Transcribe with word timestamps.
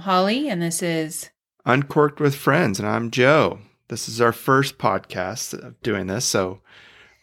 Hello, 0.00 0.26
everyone. 0.26 0.40
I'm 0.44 0.44
Holly, 0.44 0.48
and 0.48 0.62
this 0.62 0.82
is 0.82 1.30
Uncorked 1.66 2.20
with 2.20 2.34
Friends, 2.34 2.78
and 2.78 2.88
I'm 2.88 3.10
Joe. 3.10 3.58
This 3.88 4.08
is 4.08 4.20
our 4.20 4.32
first 4.32 4.78
podcast 4.78 5.52
of 5.52 5.80
doing 5.82 6.06
this, 6.06 6.24
so 6.24 6.60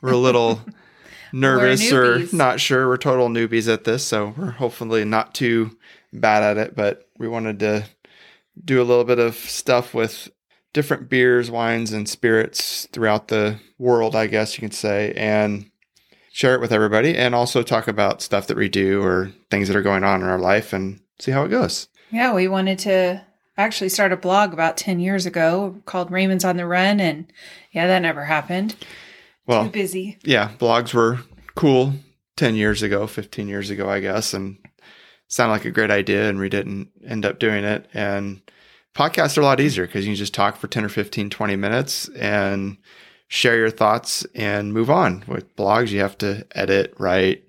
we're 0.02 0.12
a 0.12 0.18
little 0.18 0.62
nervous 1.34 1.92
or 1.92 2.20
not 2.34 2.60
sure. 2.60 2.88
We're 2.88 2.98
total 2.98 3.30
newbies 3.30 3.72
at 3.72 3.84
this, 3.84 4.06
so 4.06 4.34
we're 4.38 4.52
hopefully 4.52 5.06
not 5.06 5.34
too 5.34 5.78
bad 6.14 6.44
at 6.44 6.58
it, 6.58 6.76
but 6.76 7.10
we 7.18 7.28
wanted 7.28 7.60
to 7.60 7.86
do 8.64 8.82
a 8.82 8.86
little 8.86 9.06
bit 9.06 9.20
of 9.20 9.36
stuff 9.36 9.94
with 9.94 10.30
different 10.74 11.10
beers, 11.10 11.50
wines, 11.50 11.94
and 11.94 12.08
spirits 12.08 12.88
throughout 12.92 13.30
the 13.30 13.60
world, 13.80 14.16
I 14.16 14.28
guess 14.28 14.56
you 14.56 14.62
can 14.62 14.72
say, 14.72 15.14
and 15.16 15.72
share 16.32 16.54
it 16.54 16.62
with 16.62 16.72
everybody 16.72 17.16
and 17.16 17.34
also 17.34 17.64
talk 17.64 17.88
about 17.88 18.22
stuff 18.22 18.46
that 18.48 18.58
we 18.58 18.70
do 18.70 19.02
or 19.02 19.32
things 19.50 19.68
that 19.68 19.78
are 19.78 19.82
going 19.82 20.04
on 20.04 20.22
in 20.22 20.28
our 20.28 20.40
life 20.40 20.74
and 20.74 21.02
see 21.18 21.32
how 21.32 21.44
it 21.44 21.50
goes. 21.50 21.88
Yeah. 22.12 22.34
We 22.34 22.48
wanted 22.48 22.80
to 22.80 23.24
actually 23.58 23.90
start 23.90 24.12
a 24.12 24.18
blog 24.18 24.54
about 24.54 24.78
ten 24.78 25.00
years 25.00 25.26
ago 25.26 25.82
called 25.86 26.12
Raymond's 26.12 26.46
on 26.46 26.58
the 26.58 26.66
Run, 26.66 27.00
and 27.00 27.32
yeah, 27.72 27.88
that 27.88 28.02
never 28.02 28.26
happened. 28.26 28.72
Too 28.72 28.86
Well, 29.48 29.70
busy. 29.70 30.18
yeah, 30.24 30.52
blogs 30.60 30.94
were 30.94 31.20
cool 31.56 31.94
10 32.36 32.56
years 32.56 32.84
ago, 32.84 33.08
15 33.08 33.48
years 33.48 33.70
ago, 33.70 33.90
I 33.90 34.00
guess, 34.00 34.34
and 34.34 34.58
sounded 35.28 35.54
like 35.54 35.66
a 35.66 35.72
great 35.72 35.90
idea. 35.90 36.30
And 36.30 36.38
we 36.38 36.50
didn't 36.50 36.90
end 37.06 37.26
up 37.26 37.40
doing 37.40 37.64
it. 37.64 37.88
And 37.94 38.42
podcasts 38.94 39.38
are 39.38 39.42
a 39.42 39.46
lot 39.46 39.60
easier 39.60 39.86
because 39.88 40.06
you 40.06 40.12
can 40.12 40.18
just 40.18 40.34
talk 40.34 40.58
for 40.58 40.68
10 40.68 40.86
or 40.86 40.90
15, 40.90 41.30
20 41.30 41.56
minutes 41.56 42.10
and 42.10 42.78
share 43.28 43.58
your 43.58 43.70
thoughts 43.72 44.26
and 44.36 44.74
move 44.74 44.90
on. 44.90 45.24
With 45.28 45.56
blogs, 45.56 45.90
you 45.92 46.00
have 46.02 46.18
to 46.20 46.46
edit, 46.52 46.94
write, 47.00 47.44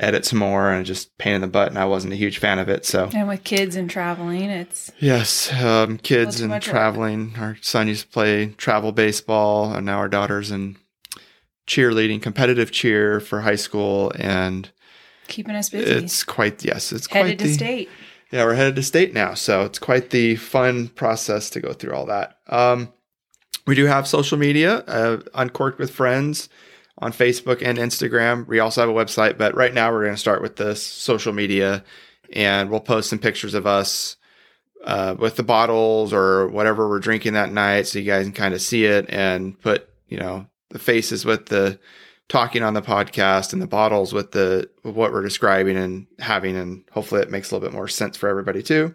edit 0.00 0.24
some 0.24 0.38
more, 0.38 0.70
and 0.70 0.86
just 0.86 1.16
pain 1.18 1.34
in 1.34 1.40
the 1.40 1.46
butt. 1.46 1.68
And 1.68 1.78
I 1.78 1.84
wasn't 1.84 2.12
a 2.12 2.16
huge 2.16 2.38
fan 2.38 2.58
of 2.58 2.68
it. 2.68 2.84
So, 2.86 3.10
And 3.14 3.28
with 3.28 3.44
kids 3.44 3.76
and 3.76 3.90
traveling, 3.90 4.50
it's 4.50 4.90
yes, 4.98 5.52
um, 5.54 5.98
kids 5.98 6.40
and 6.40 6.60
traveling. 6.62 7.34
Our 7.38 7.56
son 7.60 7.88
used 7.88 8.06
to 8.06 8.08
play 8.08 8.46
travel 8.56 8.92
baseball, 8.92 9.72
and 9.72 9.86
now 9.86 9.98
our 9.98 10.08
daughter's 10.08 10.50
in 10.50 10.76
cheerleading, 11.66 12.22
competitive 12.22 12.70
cheer 12.70 13.20
for 13.20 13.42
high 13.42 13.56
school, 13.56 14.12
and 14.18 14.70
keeping 15.26 15.54
us 15.54 15.68
busy. 15.68 15.90
it's 15.90 16.24
quite 16.24 16.64
yes, 16.64 16.92
it's 16.92 17.06
Headed 17.06 17.26
quite 17.26 17.38
to 17.38 17.44
the 17.44 17.52
state. 17.54 17.88
yeah, 18.32 18.44
we're 18.44 18.54
headed 18.54 18.76
to 18.76 18.82
state 18.82 19.12
now, 19.12 19.34
so 19.34 19.62
it's 19.62 19.78
quite 19.78 20.10
the 20.10 20.36
fun 20.36 20.88
process 20.88 21.50
to 21.50 21.60
go 21.60 21.72
through 21.72 21.94
all 21.94 22.06
that. 22.06 22.38
Um, 22.48 22.92
we 23.66 23.74
do 23.74 23.84
have 23.84 24.08
social 24.08 24.38
media, 24.38 24.76
uh, 24.86 25.20
Uncorked 25.34 25.78
with 25.78 25.90
Friends 25.90 26.48
on 26.98 27.12
Facebook 27.12 27.62
and 27.62 27.78
Instagram. 27.78 28.46
We 28.46 28.60
also 28.60 28.80
have 28.80 28.90
a 28.90 28.92
website, 28.92 29.38
but 29.38 29.54
right 29.54 29.72
now 29.72 29.92
we're 29.92 30.04
going 30.04 30.14
to 30.14 30.20
start 30.20 30.42
with 30.42 30.56
this 30.56 30.82
social 30.82 31.32
media, 31.32 31.84
and 32.32 32.70
we'll 32.70 32.80
post 32.80 33.10
some 33.10 33.18
pictures 33.18 33.54
of 33.54 33.66
us 33.66 34.16
uh, 34.84 35.14
with 35.18 35.36
the 35.36 35.42
bottles 35.42 36.12
or 36.12 36.48
whatever 36.48 36.88
we're 36.88 37.00
drinking 37.00 37.34
that 37.34 37.52
night, 37.52 37.86
so 37.86 37.98
you 37.98 38.04
guys 38.04 38.24
can 38.24 38.32
kind 38.32 38.54
of 38.54 38.60
see 38.60 38.84
it 38.84 39.06
and 39.08 39.58
put 39.60 39.88
you 40.08 40.18
know 40.18 40.46
the 40.70 40.78
faces 40.78 41.24
with 41.24 41.46
the 41.46 41.78
talking 42.28 42.62
on 42.62 42.74
the 42.74 42.82
podcast 42.82 43.52
and 43.52 43.62
the 43.62 43.66
bottles 43.66 44.12
with 44.12 44.32
the 44.32 44.68
with 44.84 44.94
what 44.94 45.12
we're 45.12 45.22
describing 45.22 45.76
and 45.76 46.06
having 46.18 46.56
and 46.56 46.84
hopefully 46.92 47.22
it 47.22 47.30
makes 47.30 47.50
a 47.50 47.54
little 47.54 47.66
bit 47.66 47.74
more 47.74 47.88
sense 47.88 48.16
for 48.16 48.28
everybody 48.28 48.62
too 48.62 48.94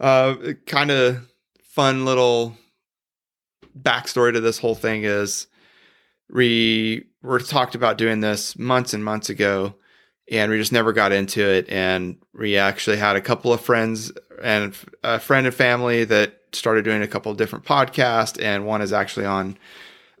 uh 0.00 0.34
kind 0.66 0.90
of 0.90 1.28
fun 1.62 2.04
little 2.04 2.56
backstory 3.80 4.32
to 4.32 4.40
this 4.40 4.58
whole 4.58 4.74
thing 4.74 5.04
is 5.04 5.46
we 6.32 7.06
were 7.22 7.38
talked 7.38 7.74
about 7.74 7.98
doing 7.98 8.20
this 8.20 8.58
months 8.58 8.94
and 8.94 9.04
months 9.04 9.28
ago 9.30 9.74
and 10.30 10.50
we 10.50 10.58
just 10.58 10.72
never 10.72 10.92
got 10.92 11.12
into 11.12 11.42
it 11.42 11.68
and 11.68 12.16
we 12.32 12.56
actually 12.56 12.96
had 12.96 13.16
a 13.16 13.20
couple 13.20 13.52
of 13.52 13.60
friends 13.60 14.12
and 14.42 14.74
a 15.02 15.18
friend 15.18 15.46
and 15.46 15.54
family 15.54 16.04
that 16.04 16.34
started 16.52 16.84
doing 16.84 17.02
a 17.02 17.08
couple 17.08 17.30
of 17.30 17.38
different 17.38 17.64
podcasts 17.64 18.40
and 18.40 18.66
one 18.66 18.80
is 18.80 18.92
actually 18.92 19.26
on 19.26 19.56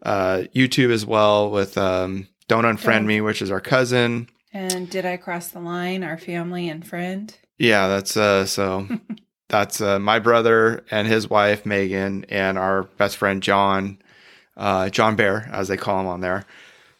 uh, 0.02 0.44
YouTube 0.54 0.90
as 0.90 1.04
well 1.04 1.50
with 1.50 1.76
um, 1.78 2.26
Don't 2.48 2.64
Unfriend. 2.64 3.04
Me, 3.04 3.20
which 3.20 3.42
is 3.42 3.50
our 3.50 3.60
cousin. 3.60 4.28
And 4.52 4.88
did 4.90 5.06
I 5.06 5.16
cross 5.16 5.48
the 5.48 5.60
line? 5.60 6.02
Our 6.02 6.18
family 6.18 6.68
and 6.68 6.86
friend. 6.86 7.36
Yeah, 7.58 7.88
that's 7.88 8.16
uh, 8.16 8.46
so 8.46 8.88
that's 9.48 9.80
uh, 9.80 9.98
my 9.98 10.18
brother 10.18 10.84
and 10.90 11.06
his 11.06 11.28
wife 11.28 11.66
Megan 11.66 12.24
and 12.28 12.58
our 12.58 12.84
best 12.84 13.16
friend 13.16 13.42
John, 13.42 13.98
uh, 14.56 14.88
John 14.90 15.16
Bear 15.16 15.48
as 15.52 15.68
they 15.68 15.76
call 15.76 16.00
him 16.00 16.06
on 16.06 16.20
there. 16.20 16.44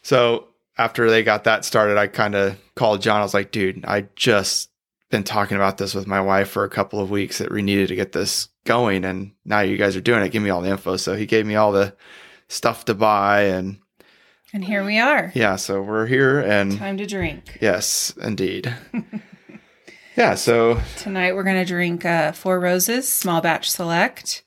So 0.01 0.47
after 0.77 1.09
they 1.09 1.23
got 1.23 1.43
that 1.43 1.65
started, 1.65 1.97
I 1.97 2.07
kind 2.07 2.35
of 2.35 2.57
called 2.75 3.01
John. 3.01 3.19
I 3.19 3.23
was 3.23 3.33
like, 3.33 3.51
dude, 3.51 3.85
I 3.85 4.07
just 4.15 4.69
been 5.09 5.23
talking 5.23 5.57
about 5.57 5.77
this 5.77 5.93
with 5.93 6.07
my 6.07 6.21
wife 6.21 6.49
for 6.49 6.63
a 6.63 6.69
couple 6.69 6.99
of 6.99 7.11
weeks 7.11 7.37
that 7.39 7.51
we 7.51 7.61
needed 7.61 7.89
to 7.89 7.95
get 7.95 8.13
this 8.13 8.47
going, 8.65 9.03
and 9.03 9.31
now 9.45 9.59
you 9.59 9.75
guys 9.77 9.95
are 9.97 10.01
doing 10.01 10.23
it. 10.23 10.31
Give 10.31 10.41
me 10.41 10.49
all 10.49 10.61
the 10.61 10.69
info. 10.69 10.95
So 10.97 11.15
he 11.15 11.25
gave 11.25 11.45
me 11.45 11.55
all 11.55 11.71
the 11.71 11.93
stuff 12.47 12.85
to 12.85 12.93
buy 12.93 13.43
and 13.43 13.79
And 14.53 14.63
here 14.63 14.83
we 14.85 14.97
are. 14.99 15.31
Yeah, 15.35 15.55
so 15.57 15.81
we're 15.81 16.05
here 16.07 16.39
and 16.39 16.77
Time 16.77 16.97
to 16.97 17.05
drink. 17.05 17.57
yes, 17.61 18.13
indeed. 18.21 18.73
yeah, 20.17 20.35
so 20.35 20.79
Tonight 20.97 21.33
we're 21.35 21.43
going 21.43 21.55
to 21.57 21.65
drink 21.65 22.05
uh, 22.05 22.31
Four 22.31 22.59
Roses 22.59 23.11
Small 23.11 23.41
Batch 23.41 23.69
Select. 23.69 24.43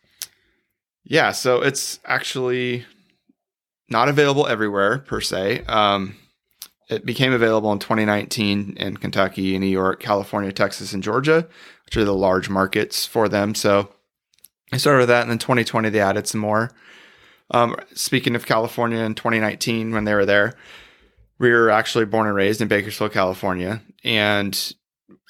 yeah, 1.05 1.33
so 1.33 1.61
it's 1.63 2.01
actually 2.05 2.85
not 3.89 4.09
available 4.09 4.47
everywhere 4.47 4.99
per 4.99 5.21
se. 5.21 5.65
Um 5.67 6.17
it 6.89 7.07
became 7.07 7.33
available 7.33 7.73
in 7.73 7.79
2019 7.79 8.77
in 8.77 8.97
Kentucky, 8.99 9.59
New 9.59 9.67
York, 9.67 10.01
California, 10.01 10.53
Texas, 10.53 10.93
and 10.93 11.03
Georgia, 11.03 11.49
which 11.87 11.97
are 11.97 12.05
the 12.05 12.15
large 12.15 12.51
markets 12.51 13.07
for 13.07 13.29
them. 13.29 13.55
So 13.55 13.91
I 14.73 14.77
started 14.77 15.01
with 15.01 15.09
that, 15.09 15.23
and 15.23 15.31
then 15.31 15.39
2020 15.39 15.89
they 15.89 16.01
added 16.01 16.27
some 16.27 16.41
more. 16.41 16.71
Um, 17.51 17.77
speaking 17.95 18.35
of 18.35 18.47
California 18.47 18.99
in 18.99 19.15
2019, 19.15 19.93
when 19.93 20.05
they 20.05 20.15
were 20.15 20.27
there, 20.27 20.55
we 21.39 21.51
were 21.51 21.71
actually 21.71 22.05
born 22.05 22.27
and 22.27 22.37
raised 22.37 22.61
in 22.61 22.69
Bakersfield, 22.69 23.13
California, 23.13 23.83
and 24.03 24.75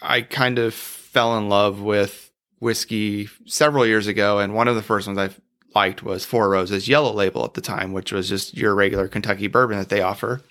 I 0.03 0.22
kind 0.22 0.59
of 0.59 0.75
fell 0.75 1.38
in 1.38 1.48
love 1.48 1.81
with 1.81 2.31
whiskey 2.59 3.28
several 3.47 3.86
years 3.86 4.06
ago. 4.06 4.38
And 4.38 4.54
one 4.54 4.69
of 4.69 4.75
the 4.75 4.82
first 4.82 5.06
ones 5.06 5.19
I 5.19 5.31
liked 5.75 6.03
was 6.03 6.25
Four 6.25 6.51
Roses 6.51 6.89
Yellow 6.89 7.12
Label 7.12 7.45
at 7.45 7.55
the 7.55 7.61
time, 7.61 7.93
which 7.93 8.12
was 8.12 8.29
just 8.29 8.57
your 8.57 8.75
regular 8.75 9.09
Kentucky 9.09 9.47
bourbon 9.47 9.79
that 9.79 9.89
they 9.89 10.01
offer. 10.01 10.43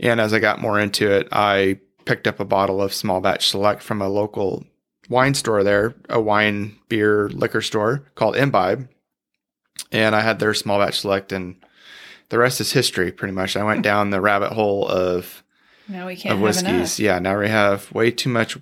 And 0.00 0.20
as 0.20 0.32
I 0.32 0.38
got 0.38 0.60
more 0.60 0.80
into 0.80 1.10
it, 1.10 1.28
I 1.32 1.78
picked 2.04 2.26
up 2.26 2.40
a 2.40 2.44
bottle 2.44 2.82
of 2.82 2.92
small 2.92 3.20
batch 3.20 3.48
select 3.48 3.82
from 3.82 4.02
a 4.02 4.08
local 4.08 4.64
wine 5.08 5.34
store 5.34 5.62
there, 5.62 5.94
a 6.08 6.20
wine 6.20 6.76
beer 6.88 7.28
liquor 7.28 7.60
store 7.60 8.04
called 8.14 8.36
Imbibe. 8.36 8.88
And 9.90 10.14
I 10.14 10.20
had 10.20 10.38
their 10.38 10.54
small 10.54 10.78
batch 10.78 11.00
select, 11.00 11.32
and 11.32 11.56
the 12.30 12.38
rest 12.38 12.60
is 12.60 12.72
history 12.72 13.12
pretty 13.12 13.34
much. 13.34 13.56
I 13.56 13.64
went 13.64 13.82
down 13.82 14.10
the 14.10 14.20
rabbit 14.20 14.52
hole 14.52 14.88
of 14.88 15.42
Now 15.88 16.06
we 16.06 16.16
can't 16.16 16.32
of 16.32 16.38
have 16.38 16.44
whiskeys. 16.44 16.98
Yeah, 16.98 17.18
now 17.18 17.38
we 17.38 17.48
have 17.48 17.92
way 17.92 18.10
too 18.10 18.30
much 18.30 18.58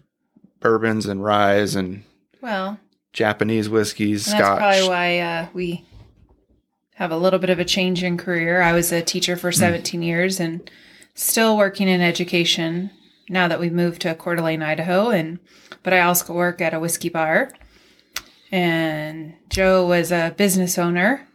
bourbons 0.60 1.06
and 1.06 1.24
ryes 1.24 1.74
and 1.74 2.04
Well, 2.40 2.78
Japanese 3.12 3.68
whiskeys, 3.68 4.26
and 4.28 4.38
that's 4.38 4.46
scotch. 4.46 4.58
probably 4.58 4.88
why 4.88 5.18
uh, 5.18 5.46
we 5.52 5.84
have 6.94 7.10
a 7.10 7.16
little 7.16 7.38
bit 7.38 7.50
of 7.50 7.58
a 7.58 7.64
change 7.64 8.02
in 8.02 8.16
career. 8.16 8.60
I 8.62 8.72
was 8.72 8.92
a 8.92 9.02
teacher 9.02 9.34
Hmm. 9.34 9.40
for 9.40 9.52
17 9.52 10.02
years 10.02 10.38
and 10.40 10.70
still 11.14 11.56
working 11.56 11.88
in 11.88 12.00
education 12.00 12.90
now 13.28 13.48
that 13.48 13.58
we've 13.60 13.72
moved 13.72 14.02
to 14.02 14.14
Coeur 14.14 14.36
d'Alene, 14.36 14.62
Idaho. 14.62 15.10
And 15.10 15.38
but 15.82 15.92
I 15.92 16.00
also 16.00 16.32
work 16.32 16.60
at 16.60 16.74
a 16.74 16.80
whiskey 16.80 17.08
bar. 17.08 17.50
And 18.52 19.34
Joe 19.48 19.86
was 19.86 20.10
a 20.10 20.34
business 20.36 20.76
owner, 20.78 21.26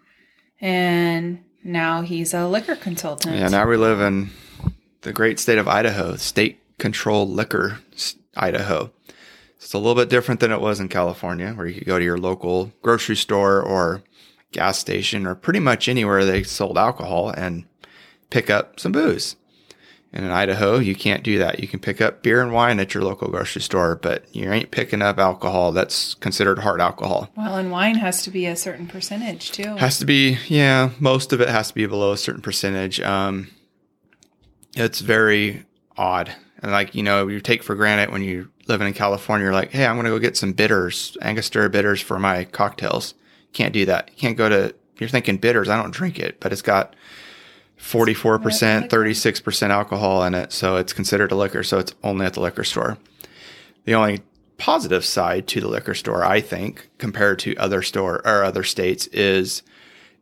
and 0.60 1.44
now 1.64 2.02
he's 2.02 2.34
a 2.34 2.46
liquor 2.48 2.76
consultant. 2.76 3.38
Yeah, 3.38 3.48
now 3.48 3.68
we 3.68 3.78
live 3.78 4.02
in 4.02 4.32
the 5.02 5.14
great 5.14 5.40
state 5.40 5.58
of 5.58 5.68
Idaho, 5.68 6.18
state 6.18 6.60
controlled 6.78 7.30
liquor, 7.30 7.80
Idaho. 8.36 8.92
It's 9.66 9.74
a 9.74 9.80
little 9.80 9.96
bit 9.96 10.10
different 10.10 10.42
than 10.42 10.52
it 10.52 10.62
was 10.62 10.80
in 10.80 10.90
California, 10.90 11.52
where 11.52 11.66
you 11.66 11.74
could 11.74 11.88
go 11.88 11.98
to 11.98 12.06
your 12.06 12.20
local 12.20 12.72
grocery 12.84 13.16
store 13.16 13.60
or 13.60 14.04
gas 14.52 14.78
station 14.78 15.26
or 15.26 15.34
pretty 15.34 15.60
much 15.60 15.90
anywhere 15.90 16.24
they 16.24 16.44
sold 16.44 16.78
alcohol 16.78 17.32
and 17.32 17.66
pick 18.30 18.52
up 18.52 18.80
some 18.80 18.92
booze. 18.92 19.38
And 20.14 20.24
in 20.24 20.30
Idaho, 20.30 20.78
you 20.78 20.94
can't 20.94 21.24
do 21.24 21.40
that. 21.40 21.62
You 21.62 21.68
can 21.68 21.80
pick 21.80 22.00
up 22.00 22.22
beer 22.22 22.44
and 22.44 22.54
wine 22.54 22.80
at 22.80 22.94
your 22.94 23.02
local 23.02 23.28
grocery 23.30 23.64
store, 23.64 23.96
but 23.96 24.24
you 24.36 24.52
ain't 24.52 24.70
picking 24.70 25.02
up 25.02 25.18
alcohol. 25.18 25.72
That's 25.72 26.14
considered 26.14 26.60
hard 26.60 26.80
alcohol. 26.80 27.32
well, 27.36 27.56
and 27.56 27.72
wine 27.72 27.96
has 27.96 28.22
to 28.26 28.30
be 28.30 28.46
a 28.46 28.56
certain 28.56 28.86
percentage 28.86 29.52
too. 29.52 29.78
Has 29.78 29.98
to 29.98 30.06
be, 30.06 30.38
yeah, 30.48 30.92
most 31.00 31.34
of 31.34 31.42
it 31.42 31.50
has 31.50 31.70
to 31.70 31.74
be 31.74 31.88
below 31.88 32.12
a 32.12 32.18
certain 32.18 32.44
percentage. 32.44 33.02
Um, 33.02 33.50
it's 34.76 35.00
very 35.02 35.66
odd. 35.98 36.36
And 36.60 36.72
like, 36.72 36.94
you 36.94 37.02
know, 37.02 37.28
you 37.28 37.42
take 37.42 37.64
for 37.64 37.74
granted 37.74 38.12
when 38.12 38.22
you're 38.22 38.48
living 38.68 38.88
in 38.88 38.94
California, 38.94 39.46
you're 39.46 39.54
like, 39.54 39.72
hey, 39.72 39.86
I'm 39.86 39.96
going 39.96 40.06
to 40.06 40.12
go 40.12 40.20
get 40.20 40.38
some 40.38 40.54
bitters, 40.54 41.18
Angostura 41.22 41.70
bitters 41.70 42.02
for 42.02 42.20
my 42.20 42.46
cocktails. 42.46 43.14
Can't 43.54 43.74
do 43.74 43.86
that. 43.86 44.10
You 44.14 44.18
can't 44.18 44.38
go 44.38 44.50
to, 44.50 44.76
you're 45.00 45.10
thinking 45.10 45.38
bitters. 45.38 45.70
I 45.70 45.82
don't 45.82 45.92
drink 45.92 46.20
it, 46.20 46.40
but 46.40 46.52
it's 46.52 46.62
got 46.62 46.96
44%, 47.80 48.90
36% 48.90 49.70
alcohol 49.70 50.24
in 50.24 50.34
it. 50.34 50.52
So 50.52 50.78
it's 50.78 50.94
considered 50.94 51.32
a 51.32 51.36
liquor. 51.36 51.64
So 51.64 51.80
it's 51.80 51.94
only 52.04 52.26
at 52.26 52.34
the 52.34 52.42
liquor 52.42 52.64
store. 52.64 52.98
The 53.86 53.94
only 53.94 54.22
positive 54.58 55.06
side 55.06 55.48
to 55.50 55.62
the 55.62 55.68
liquor 55.68 55.94
store, 55.94 56.24
I 56.24 56.42
think, 56.42 56.90
compared 56.98 57.40
to 57.40 57.56
other 57.58 57.82
store 57.82 58.22
or 58.26 58.44
other 58.44 58.64
states, 58.64 59.08
is 59.08 59.62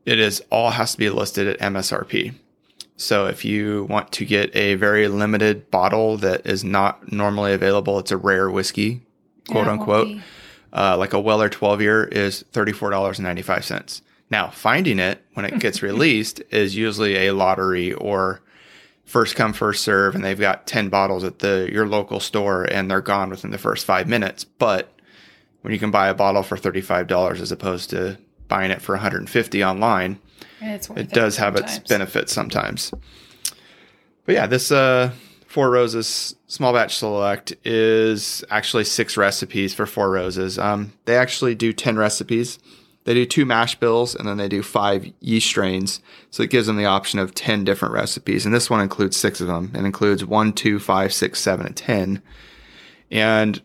it 0.05 0.19
is 0.19 0.43
all 0.49 0.71
has 0.71 0.93
to 0.93 0.97
be 0.97 1.09
listed 1.09 1.47
at 1.47 1.59
MSRP. 1.59 2.33
So 2.95 3.27
if 3.27 3.43
you 3.43 3.85
want 3.89 4.11
to 4.13 4.25
get 4.25 4.55
a 4.55 4.75
very 4.75 5.07
limited 5.07 5.69
bottle 5.71 6.17
that 6.17 6.45
is 6.45 6.63
not 6.63 7.11
normally 7.11 7.53
available, 7.53 7.99
it's 7.99 8.11
a 8.11 8.17
rare 8.17 8.49
whiskey, 8.49 9.01
quote 9.49 9.65
Yeah, 9.65 9.71
unquote. 9.73 10.17
Uh, 10.71 10.97
like 10.97 11.13
a 11.13 11.19
Weller 11.19 11.49
12 11.49 11.81
year 11.81 12.03
is 12.05 12.43
$34.95. 12.53 14.01
Now, 14.29 14.49
finding 14.49 14.99
it 14.99 15.23
when 15.33 15.45
it 15.45 15.59
gets 15.59 15.83
released 15.83 16.41
is 16.49 16.75
usually 16.75 17.27
a 17.27 17.33
lottery 17.33 17.93
or 17.93 18.41
first 19.05 19.35
come 19.35 19.53
first 19.53 19.83
serve 19.83 20.15
and 20.15 20.23
they've 20.23 20.39
got 20.39 20.65
10 20.65 20.89
bottles 20.89 21.23
at 21.23 21.39
the 21.39 21.69
your 21.71 21.87
local 21.87 22.19
store 22.19 22.63
and 22.63 22.89
they're 22.89 23.01
gone 23.01 23.29
within 23.29 23.51
the 23.51 23.57
first 23.57 23.85
5 23.85 24.07
minutes. 24.07 24.43
But 24.43 24.91
when 25.61 25.73
you 25.73 25.79
can 25.79 25.91
buy 25.91 26.07
a 26.07 26.13
bottle 26.13 26.43
for 26.43 26.57
$35 26.57 27.39
as 27.39 27.51
opposed 27.51 27.89
to 27.91 28.17
buying 28.47 28.71
it 28.71 28.81
for 28.81 28.95
150 28.95 29.63
online, 29.63 30.19
It 30.97 31.09
does 31.11 31.37
have 31.37 31.55
its 31.55 31.79
benefits 31.79 32.31
sometimes. 32.33 32.91
But 34.25 34.35
yeah, 34.35 34.47
this 34.47 34.71
uh, 34.71 35.11
Four 35.47 35.69
Roses 35.69 36.35
Small 36.47 36.73
Batch 36.73 36.97
Select 36.97 37.53
is 37.63 38.43
actually 38.49 38.85
six 38.85 39.17
recipes 39.17 39.73
for 39.73 39.85
Four 39.85 40.09
Roses. 40.11 40.57
Um, 40.57 40.93
they 41.05 41.15
actually 41.15 41.55
do 41.55 41.73
10 41.73 41.97
recipes. 41.97 42.59
They 43.03 43.13
do 43.13 43.25
two 43.25 43.45
mash 43.45 43.75
bills 43.75 44.15
and 44.15 44.27
then 44.27 44.37
they 44.37 44.47
do 44.47 44.63
five 44.63 45.11
yeast 45.19 45.47
strains. 45.47 46.01
So 46.31 46.41
it 46.41 46.49
gives 46.49 46.67
them 46.67 46.77
the 46.77 46.85
option 46.85 47.19
of 47.19 47.35
10 47.35 47.65
different 47.65 47.93
recipes. 47.93 48.45
And 48.45 48.55
this 48.55 48.69
one 48.69 48.79
includes 48.79 49.17
six 49.17 49.41
of 49.41 49.47
them. 49.47 49.71
It 49.75 49.85
includes 49.85 50.25
one, 50.25 50.53
two, 50.53 50.79
five, 50.79 51.13
six, 51.13 51.39
seven, 51.39 51.65
and 51.65 51.75
10. 51.75 52.21
And 53.11 53.61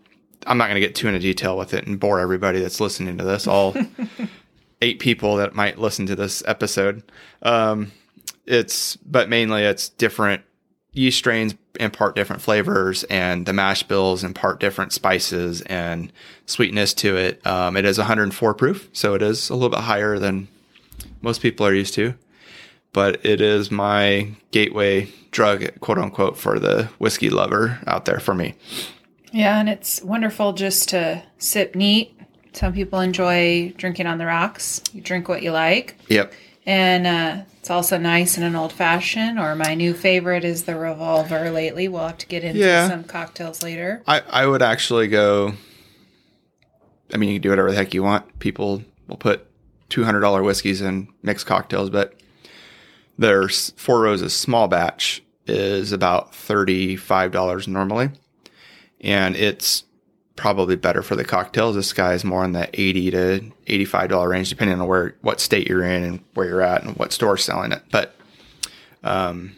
I'm 0.46 0.58
not 0.58 0.66
going 0.68 0.80
to 0.80 0.86
get 0.86 0.94
too 0.94 1.08
into 1.08 1.20
detail 1.20 1.56
with 1.56 1.72
it 1.72 1.86
and 1.86 2.00
bore 2.00 2.20
everybody 2.20 2.60
that's 2.60 2.80
listening 2.80 3.16
to 3.18 3.24
this. 3.24 3.46
All 3.46 3.74
eight 4.80 4.98
people 4.98 5.36
that 5.36 5.54
might 5.54 5.78
listen 5.78 6.06
to 6.06 6.16
this 6.16 6.42
episode. 6.46 7.02
Um, 7.42 7.92
it's 8.46 8.96
but 8.96 9.28
mainly 9.28 9.62
it's 9.62 9.88
different 9.88 10.42
yeast 10.92 11.18
strains 11.18 11.54
impart 11.78 12.16
different 12.16 12.42
flavors, 12.42 13.04
and 13.04 13.46
the 13.46 13.52
mash 13.52 13.82
bills 13.84 14.24
impart 14.24 14.60
different 14.60 14.92
spices 14.92 15.62
and 15.62 16.12
sweetness 16.46 16.92
to 16.94 17.16
it. 17.16 17.46
Um, 17.46 17.76
it 17.76 17.84
is 17.84 17.98
104 17.98 18.54
proof, 18.54 18.88
so 18.92 19.14
it 19.14 19.22
is 19.22 19.48
a 19.48 19.54
little 19.54 19.68
bit 19.68 19.80
higher 19.80 20.18
than 20.18 20.48
most 21.22 21.40
people 21.40 21.66
are 21.66 21.74
used 21.74 21.94
to. 21.94 22.14
But 22.92 23.24
it 23.24 23.40
is 23.40 23.70
my 23.70 24.32
gateway 24.50 25.12
drug, 25.30 25.78
quote 25.80 25.98
unquote, 25.98 26.36
for 26.36 26.58
the 26.58 26.84
whiskey 26.98 27.30
lover 27.30 27.78
out 27.86 28.06
there 28.06 28.18
for 28.18 28.34
me. 28.34 28.54
Yeah, 29.30 29.60
and 29.60 29.68
it's 29.68 30.02
wonderful 30.02 30.54
just 30.54 30.88
to 30.88 31.22
sip 31.36 31.74
neat. 31.74 32.17
Some 32.58 32.72
people 32.72 32.98
enjoy 32.98 33.72
drinking 33.76 34.06
on 34.08 34.18
the 34.18 34.26
rocks. 34.26 34.82
You 34.92 35.00
drink 35.00 35.28
what 35.28 35.42
you 35.42 35.52
like. 35.52 35.96
Yep. 36.08 36.32
And 36.66 37.06
uh, 37.06 37.44
it's 37.60 37.70
also 37.70 37.98
nice 37.98 38.36
in 38.36 38.42
an 38.42 38.56
old 38.56 38.72
fashioned, 38.72 39.38
or 39.38 39.54
my 39.54 39.76
new 39.76 39.94
favorite 39.94 40.44
is 40.44 40.64
the 40.64 40.74
revolver 40.76 41.50
lately. 41.50 41.86
We'll 41.86 42.06
have 42.08 42.18
to 42.18 42.26
get 42.26 42.42
into 42.42 42.58
Yeah. 42.58 42.88
some 42.88 43.04
cocktails 43.04 43.62
later. 43.62 44.02
I, 44.08 44.22
I 44.28 44.44
would 44.46 44.60
actually 44.60 45.06
go. 45.06 45.52
I 47.14 47.16
mean, 47.16 47.28
you 47.30 47.36
can 47.36 47.42
do 47.42 47.50
whatever 47.50 47.70
the 47.70 47.76
heck 47.76 47.94
you 47.94 48.02
want. 48.02 48.40
People 48.40 48.82
will 49.06 49.16
put 49.16 49.46
two 49.88 50.02
hundred 50.04 50.20
dollar 50.20 50.42
whiskeys 50.42 50.80
in 50.82 51.08
mixed 51.22 51.46
cocktails, 51.46 51.90
but 51.90 52.14
their 53.16 53.44
s- 53.44 53.72
Four 53.76 54.00
Roses 54.02 54.34
small 54.34 54.66
batch 54.66 55.22
is 55.46 55.92
about 55.92 56.34
thirty 56.34 56.96
five 56.96 57.30
dollars 57.30 57.68
normally, 57.68 58.10
and 59.00 59.36
it's 59.36 59.84
probably 60.38 60.76
better 60.76 61.02
for 61.02 61.16
the 61.16 61.24
cocktails. 61.24 61.74
This 61.74 61.92
guy 61.92 62.14
is 62.14 62.24
more 62.24 62.44
in 62.44 62.52
the 62.52 62.68
eighty 62.80 63.10
to 63.10 63.42
eighty 63.66 63.84
five 63.84 64.08
dollar 64.08 64.30
range, 64.30 64.48
depending 64.48 64.80
on 64.80 64.86
where 64.86 65.14
what 65.20 65.40
state 65.40 65.68
you're 65.68 65.82
in 65.82 66.02
and 66.04 66.24
where 66.34 66.46
you're 66.46 66.62
at 66.62 66.82
and 66.84 66.96
what 66.96 67.12
store's 67.12 67.44
selling 67.44 67.72
it. 67.72 67.82
But 67.90 68.14
um, 69.04 69.56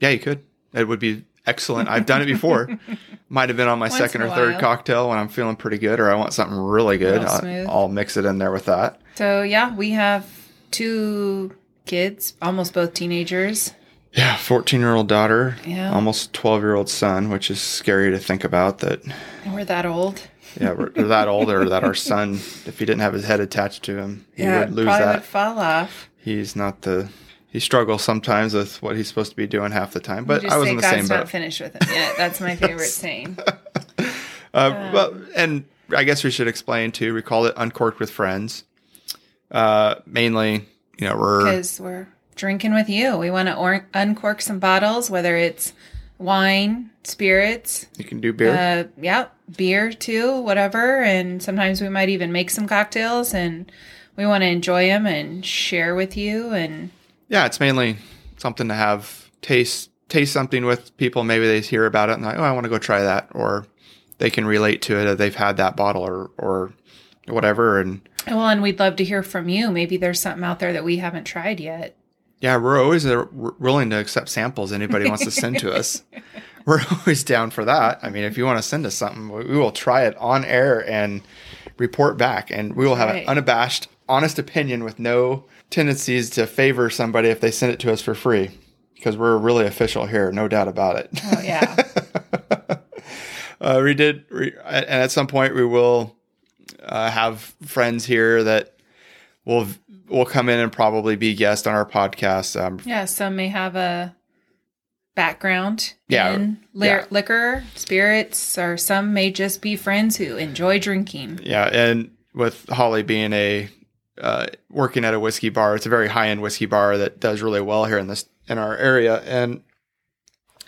yeah, 0.00 0.10
you 0.10 0.18
could. 0.18 0.42
It 0.72 0.88
would 0.88 0.98
be 0.98 1.24
excellent. 1.46 1.88
I've 1.88 2.06
done 2.06 2.22
it 2.22 2.26
before. 2.26 2.78
Might 3.28 3.48
have 3.48 3.56
been 3.56 3.68
on 3.68 3.78
my 3.78 3.88
Once 3.88 3.98
second 3.98 4.22
or 4.22 4.30
third 4.30 4.60
cocktail 4.60 5.08
when 5.08 5.18
I'm 5.18 5.28
feeling 5.28 5.56
pretty 5.56 5.78
good 5.78 6.00
or 6.00 6.10
I 6.10 6.14
want 6.14 6.32
something 6.32 6.56
really 6.58 6.98
good. 6.98 7.22
I'll. 7.22 7.70
I'll 7.70 7.88
mix 7.88 8.16
it 8.16 8.24
in 8.24 8.38
there 8.38 8.52
with 8.52 8.66
that. 8.66 9.00
So, 9.14 9.42
yeah, 9.42 9.74
we 9.74 9.90
have 9.90 10.26
two 10.70 11.54
kids, 11.86 12.34
almost 12.42 12.74
both 12.74 12.94
teenagers. 12.94 13.72
Yeah, 14.12 14.36
14 14.36 14.80
year 14.80 14.94
old 14.94 15.08
daughter, 15.08 15.56
Yeah. 15.64 15.92
almost 15.92 16.32
12 16.34 16.62
year 16.62 16.74
old 16.74 16.88
son, 16.90 17.30
which 17.30 17.50
is 17.50 17.60
scary 17.60 18.10
to 18.10 18.18
think 18.18 18.44
about 18.44 18.78
that. 18.80 19.02
And 19.44 19.54
we're 19.54 19.64
that 19.64 19.86
old. 19.86 20.20
Yeah, 20.60 20.72
we're, 20.72 20.90
we're 20.94 21.06
that 21.08 21.28
old 21.28 21.50
or 21.50 21.66
that 21.70 21.82
our 21.82 21.94
son, 21.94 22.34
if 22.34 22.78
he 22.78 22.84
didn't 22.84 23.00
have 23.00 23.14
his 23.14 23.24
head 23.24 23.40
attached 23.40 23.84
to 23.84 23.96
him, 23.96 24.26
he 24.34 24.42
yeah, 24.42 24.60
would 24.60 24.72
lose 24.74 24.84
probably 24.84 25.04
that. 25.06 25.14
would 25.16 25.24
fall 25.24 25.58
off. 25.58 26.10
He's 26.18 26.54
not 26.54 26.82
the, 26.82 27.08
he 27.48 27.58
struggles 27.58 28.02
sometimes 28.02 28.52
with 28.52 28.82
what 28.82 28.96
he's 28.96 29.08
supposed 29.08 29.30
to 29.30 29.36
be 29.36 29.46
doing 29.46 29.72
half 29.72 29.92
the 29.94 30.00
time, 30.00 30.26
but 30.26 30.44
I 30.44 30.58
was 30.58 30.68
in 30.68 30.76
the 30.76 30.82
God's 30.82 31.08
same 31.08 31.16
not 31.16 31.30
finished 31.30 31.60
with 31.62 31.72
him 31.74 31.88
yet. 31.90 32.14
That's 32.18 32.38
my 32.40 32.54
favorite 32.56 32.88
saying. 32.88 33.38
Uh, 34.54 34.90
well, 34.92 35.14
and 35.34 35.64
I 35.96 36.04
guess 36.04 36.22
we 36.22 36.30
should 36.30 36.46
explain 36.46 36.92
too. 36.92 37.14
We 37.14 37.22
call 37.22 37.46
it 37.46 37.54
Uncorked 37.56 37.98
with 37.98 38.10
Friends. 38.10 38.64
Uh, 39.50 39.94
mainly, 40.04 40.66
you 40.98 41.08
know, 41.08 41.16
we're 41.16 41.44
because 41.46 41.80
we're 41.80 42.06
drinking 42.34 42.74
with 42.74 42.88
you. 42.88 43.16
We 43.16 43.30
want 43.30 43.48
to 43.48 43.54
or- 43.56 43.86
uncork 43.94 44.40
some 44.42 44.58
bottles, 44.58 45.10
whether 45.10 45.36
it's 45.36 45.72
wine, 46.18 46.90
spirits, 47.04 47.86
you 47.98 48.04
can 48.04 48.20
do 48.20 48.32
beer. 48.32 48.52
uh, 48.54 48.84
yeah, 49.02 49.26
beer 49.56 49.92
too, 49.92 50.40
whatever. 50.40 51.02
And 51.02 51.42
sometimes 51.42 51.80
we 51.80 51.88
might 51.88 52.08
even 52.08 52.32
make 52.32 52.50
some 52.50 52.68
cocktails, 52.68 53.34
and 53.34 53.70
we 54.16 54.26
want 54.26 54.42
to 54.42 54.48
enjoy 54.48 54.86
them 54.86 55.06
and 55.06 55.44
share 55.44 55.94
with 55.94 56.16
you. 56.16 56.52
And 56.52 56.90
yeah, 57.28 57.46
it's 57.46 57.60
mainly 57.60 57.96
something 58.36 58.68
to 58.68 58.74
have 58.74 59.30
taste 59.40 59.90
taste 60.08 60.32
something 60.32 60.64
with 60.64 60.96
people. 60.96 61.24
Maybe 61.24 61.46
they 61.46 61.60
hear 61.60 61.86
about 61.86 62.10
it 62.10 62.14
and 62.14 62.24
like, 62.24 62.38
oh, 62.38 62.42
I 62.42 62.52
want 62.52 62.64
to 62.64 62.70
go 62.70 62.78
try 62.78 63.02
that, 63.02 63.28
or 63.32 63.66
they 64.18 64.30
can 64.30 64.44
relate 64.44 64.82
to 64.82 64.98
it. 64.98 65.06
Or 65.06 65.14
they've 65.14 65.34
had 65.34 65.56
that 65.56 65.76
bottle 65.76 66.02
or 66.02 66.30
or 66.38 66.72
whatever. 67.26 67.80
And 67.80 68.00
well, 68.26 68.48
and 68.48 68.62
we'd 68.62 68.78
love 68.78 68.96
to 68.96 69.04
hear 69.04 69.22
from 69.22 69.48
you. 69.48 69.70
Maybe 69.70 69.96
there's 69.96 70.20
something 70.20 70.44
out 70.44 70.60
there 70.60 70.72
that 70.72 70.84
we 70.84 70.98
haven't 70.98 71.24
tried 71.24 71.58
yet. 71.58 71.96
Yeah, 72.42 72.56
we're 72.56 72.82
always 72.82 73.06
uh, 73.06 73.24
willing 73.32 73.88
to 73.90 73.98
accept 73.98 74.28
samples. 74.28 74.72
Anybody 74.72 75.08
wants 75.08 75.24
to 75.24 75.30
send 75.30 75.58
to 75.60 75.72
us, 75.72 76.02
we're 76.66 76.80
always 76.90 77.22
down 77.24 77.50
for 77.50 77.64
that. 77.64 78.00
I 78.02 78.10
mean, 78.10 78.24
if 78.24 78.36
you 78.36 78.44
want 78.44 78.58
to 78.58 78.62
send 78.62 78.84
us 78.84 78.94
something, 78.96 79.30
we 79.30 79.44
we 79.44 79.56
will 79.56 79.72
try 79.72 80.04
it 80.04 80.16
on 80.18 80.44
air 80.44 80.86
and 80.90 81.22
report 81.78 82.18
back, 82.18 82.50
and 82.50 82.74
we 82.76 82.84
will 82.86 82.96
have 82.96 83.08
Right. 83.10 83.22
an 83.22 83.28
unabashed, 83.28 83.86
honest 84.08 84.38
opinion 84.38 84.84
with 84.84 84.98
no 84.98 85.44
tendencies 85.70 86.28
to 86.30 86.46
favor 86.46 86.90
somebody 86.90 87.28
if 87.28 87.40
they 87.40 87.50
send 87.50 87.72
it 87.72 87.78
to 87.80 87.92
us 87.92 88.02
for 88.02 88.14
free. 88.14 88.50
Because 88.94 89.16
we're 89.16 89.36
really 89.36 89.66
official 89.66 90.06
here, 90.06 90.30
no 90.30 90.46
doubt 90.48 90.68
about 90.68 90.96
it. 90.96 91.10
Oh 91.24 91.40
yeah, 91.42 91.76
uh, 93.60 93.80
we 93.82 93.94
did, 93.94 94.24
we, 94.30 94.52
and 94.64 94.84
at 94.86 95.10
some 95.10 95.26
point 95.26 95.54
we 95.54 95.64
will 95.64 96.16
uh, 96.84 97.10
have 97.10 97.54
friends 97.64 98.04
here 98.06 98.42
that 98.44 98.76
will 99.44 99.66
will 100.12 100.26
come 100.26 100.48
in 100.48 100.60
and 100.60 100.70
probably 100.72 101.16
be 101.16 101.34
guests 101.34 101.66
on 101.66 101.74
our 101.74 101.86
podcast. 101.86 102.60
Um, 102.60 102.80
yeah. 102.84 103.04
Some 103.06 103.34
may 103.36 103.48
have 103.48 103.74
a 103.76 104.14
background 105.14 105.94
Yeah, 106.08 106.34
in 106.34 106.58
li- 106.72 106.86
yeah. 106.88 107.04
liquor, 107.10 107.64
spirits, 107.74 108.56
or 108.58 108.76
some 108.76 109.12
may 109.12 109.30
just 109.30 109.60
be 109.60 109.76
friends 109.76 110.16
who 110.16 110.36
enjoy 110.36 110.78
drinking. 110.78 111.40
yeah, 111.42 111.68
and 111.72 112.10
with 112.34 112.66
Holly 112.68 113.02
being 113.02 113.32
a 113.32 113.68
uh, 114.20 114.46
working 114.70 115.04
at 115.04 115.14
a 115.14 115.20
whiskey 115.20 115.48
bar, 115.48 115.74
it's 115.76 115.86
a 115.86 115.90
very 115.90 116.08
high 116.08 116.28
end 116.28 116.40
whiskey 116.42 116.66
bar 116.66 116.96
that 116.98 117.20
does 117.20 117.42
really 117.42 117.60
well 117.60 117.84
here 117.84 117.98
in 117.98 118.06
this 118.06 118.26
in 118.48 118.58
our 118.58 118.76
area, 118.76 119.20
and 119.22 119.62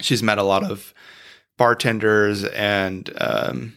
she's 0.01 0.23
met 0.23 0.39
a 0.39 0.43
lot 0.43 0.65
of 0.65 0.93
bartenders 1.57 2.45
and 2.45 3.11
um, 3.19 3.77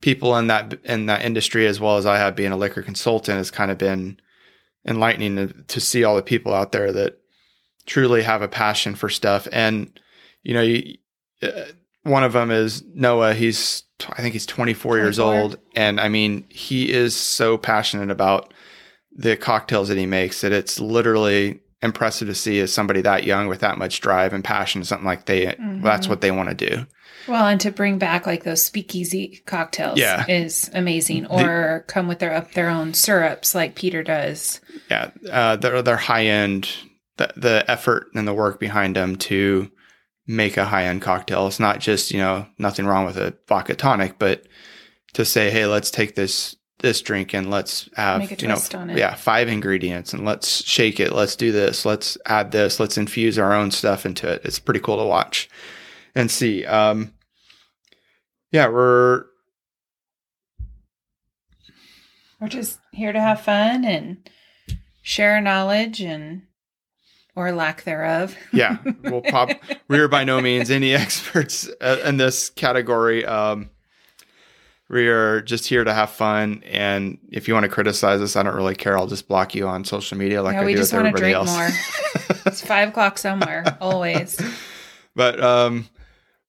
people 0.00 0.36
in 0.36 0.46
that 0.46 0.74
in 0.84 1.06
that 1.06 1.22
industry 1.24 1.66
as 1.66 1.80
well 1.80 1.96
as 1.98 2.06
I 2.06 2.16
have 2.18 2.34
being 2.36 2.52
a 2.52 2.56
liquor 2.56 2.82
consultant 2.82 3.36
has 3.38 3.50
kind 3.50 3.70
of 3.70 3.76
been 3.78 4.18
enlightening 4.86 5.36
to, 5.36 5.46
to 5.64 5.80
see 5.80 6.04
all 6.04 6.16
the 6.16 6.22
people 6.22 6.52
out 6.54 6.72
there 6.72 6.92
that 6.92 7.18
truly 7.86 8.22
have 8.22 8.42
a 8.42 8.48
passion 8.48 8.94
for 8.94 9.08
stuff. 9.08 9.46
And 9.52 9.98
you 10.42 10.54
know 10.54 10.62
you, 10.62 10.96
uh, 11.42 11.64
one 12.02 12.24
of 12.24 12.32
them 12.32 12.50
is 12.50 12.82
Noah. 12.94 13.34
He's 13.34 13.84
I 14.08 14.20
think 14.22 14.32
he's 14.32 14.46
24, 14.46 14.96
years 14.98 15.18
old. 15.20 15.58
And 15.76 16.00
I 16.00 16.08
mean 16.08 16.44
he 16.48 16.90
is 16.92 17.16
so 17.16 17.56
passionate 17.56 18.10
about 18.10 18.52
the 19.14 19.36
cocktails 19.36 19.88
that 19.88 19.98
he 19.98 20.06
makes 20.06 20.40
that 20.40 20.52
it's 20.52 20.80
literally 20.80 21.60
impressive 21.82 22.28
to 22.28 22.34
see 22.34 22.58
as 22.60 22.72
somebody 22.72 23.00
that 23.02 23.24
young 23.24 23.46
with 23.48 23.60
that 23.60 23.76
much 23.78 24.00
drive 24.00 24.32
and 24.32 24.42
passion 24.44 24.82
something 24.84 25.04
like 25.06 25.26
they 25.26 25.46
that's 25.82 26.06
Mhm. 26.06 26.10
what 26.10 26.20
they 26.20 26.30
want 26.30 26.48
to 26.48 26.54
do 26.54 26.86
Well, 27.28 27.46
and 27.46 27.60
to 27.60 27.70
bring 27.70 27.98
back 27.98 28.26
like 28.26 28.44
those 28.44 28.62
speakeasy 28.62 29.42
cocktails 29.46 29.98
Yeah. 29.98 30.24
is 30.28 30.70
amazing. 30.74 31.26
Or 31.26 31.84
come 31.88 32.08
with 32.08 32.18
their 32.18 32.34
up 32.34 32.52
their 32.52 32.68
own 32.68 32.94
syrups 32.94 33.54
like 33.54 33.74
Peter 33.74 34.02
does. 34.02 34.60
yeah, 34.90 35.10
uh, 35.30 35.56
they're 35.56 35.82
they're 35.82 35.96
high 35.96 36.26
end. 36.26 36.68
The 37.18 37.32
the 37.36 37.64
effort 37.70 38.06
and 38.14 38.26
the 38.26 38.34
work 38.34 38.58
behind 38.58 38.96
them 38.96 39.16
to 39.16 39.70
make 40.26 40.56
a 40.56 40.64
high 40.64 40.84
end 40.86 41.02
cocktail. 41.02 41.46
It's 41.46 41.60
not 41.60 41.78
just 41.80 42.10
you 42.10 42.18
know 42.18 42.46
nothing 42.58 42.86
wrong 42.86 43.04
with 43.06 43.16
a 43.16 43.34
vodka 43.48 43.74
tonic, 43.74 44.18
but 44.18 44.46
to 45.14 45.24
say, 45.24 45.50
hey, 45.50 45.66
let's 45.66 45.90
take 45.90 46.14
this 46.14 46.56
this 46.78 47.00
drink 47.02 47.32
and 47.32 47.48
let's 47.50 47.88
have 47.94 48.28
you 48.42 48.48
know 48.48 48.58
on 48.74 48.90
it. 48.90 48.98
yeah 48.98 49.14
five 49.14 49.46
ingredients 49.46 50.12
and 50.14 50.24
let's 50.24 50.64
shake 50.64 50.98
it. 50.98 51.12
Let's 51.12 51.36
do 51.36 51.52
this. 51.52 51.84
Let's 51.84 52.18
add 52.26 52.50
this. 52.50 52.80
Let's 52.80 52.98
infuse 52.98 53.38
our 53.38 53.52
own 53.52 53.70
stuff 53.70 54.04
into 54.06 54.26
it. 54.28 54.40
It's 54.44 54.58
pretty 54.58 54.80
cool 54.80 54.96
to 54.96 55.04
watch 55.04 55.48
and 56.14 56.30
see. 56.30 56.64
Um, 56.64 57.12
yeah, 58.50 58.68
we're 58.68 59.24
We're 62.42 62.48
just 62.48 62.80
here 62.90 63.12
to 63.12 63.20
have 63.20 63.40
fun 63.40 63.84
and 63.84 64.28
share 65.02 65.40
knowledge 65.40 66.00
and 66.00 66.42
or 67.36 67.52
lack 67.52 67.84
thereof. 67.84 68.36
yeah 68.52 68.78
we'll 69.04 69.22
pop. 69.22 69.50
we 69.86 70.00
are 70.00 70.08
by 70.08 70.24
no 70.24 70.40
means 70.40 70.68
any 70.68 70.92
experts 70.94 71.70
uh, 71.80 71.98
in 72.04 72.16
this 72.16 72.50
category. 72.50 73.24
Um, 73.24 73.70
we 74.88 75.06
are 75.06 75.40
just 75.40 75.68
here 75.68 75.84
to 75.84 75.94
have 75.94 76.10
fun, 76.10 76.64
and 76.66 77.16
if 77.30 77.46
you 77.46 77.54
want 77.54 77.62
to 77.64 77.70
criticize 77.70 78.20
us, 78.20 78.34
I 78.34 78.42
don't 78.42 78.56
really 78.56 78.74
care. 78.74 78.98
I'll 78.98 79.06
just 79.06 79.28
block 79.28 79.54
you 79.54 79.68
on 79.68 79.84
social 79.84 80.18
media 80.18 80.42
like 80.42 80.54
yeah, 80.54 80.62
I 80.62 80.64
we 80.64 80.72
do 80.72 80.80
just 80.80 80.92
with 80.92 81.04
want 81.04 81.16
to 81.16 81.24
everybody 81.24 81.48
drink 81.48 81.48
else. 81.48 82.28
more. 82.28 82.36
it's 82.52 82.60
five 82.60 82.88
o'clock 82.88 83.18
somewhere, 83.18 83.78
always. 83.80 84.38
but 85.14 85.40
um, 85.42 85.88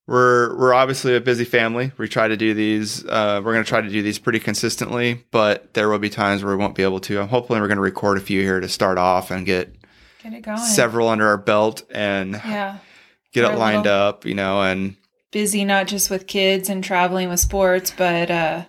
we're 0.07 0.57
we're 0.57 0.73
obviously 0.73 1.15
a 1.15 1.21
busy 1.21 1.45
family. 1.45 1.91
We 1.97 2.07
try 2.07 2.27
to 2.27 2.35
do 2.37 2.53
these. 2.53 3.05
Uh, 3.05 3.41
we're 3.43 3.53
going 3.53 3.63
to 3.63 3.69
try 3.69 3.81
to 3.81 3.89
do 3.89 4.01
these 4.01 4.19
pretty 4.19 4.39
consistently, 4.39 5.23
but 5.31 5.73
there 5.73 5.87
will 5.89 5.99
be 5.99 6.09
times 6.09 6.43
where 6.43 6.55
we 6.55 6.61
won't 6.61 6.75
be 6.75 6.83
able 6.83 6.99
to. 7.01 7.21
I'm 7.21 7.29
hopefully 7.29 7.61
we're 7.61 7.67
going 7.67 7.77
to 7.77 7.81
record 7.83 8.17
a 8.17 8.21
few 8.21 8.41
here 8.41 8.59
to 8.59 8.67
start 8.69 8.97
off 8.97 9.31
and 9.31 9.45
get 9.45 9.73
Get 10.21 10.33
it 10.33 10.41
going. 10.41 10.57
several 10.57 11.07
under 11.07 11.27
our 11.27 11.37
belt 11.37 11.83
and 11.89 12.33
Yeah. 12.33 12.77
get 13.31 13.45
We're 13.45 13.53
it 13.53 13.59
lined 13.59 13.87
up. 13.87 14.25
You 14.25 14.35
know, 14.35 14.61
and 14.61 14.95
Busy 15.31 15.65
not 15.65 15.87
just 15.87 16.09
with 16.11 16.27
kids 16.27 16.69
and 16.69 16.83
traveling 16.83 17.29
with 17.29 17.39
sports, 17.39 17.91
but 17.97 18.29
uh 18.29 18.65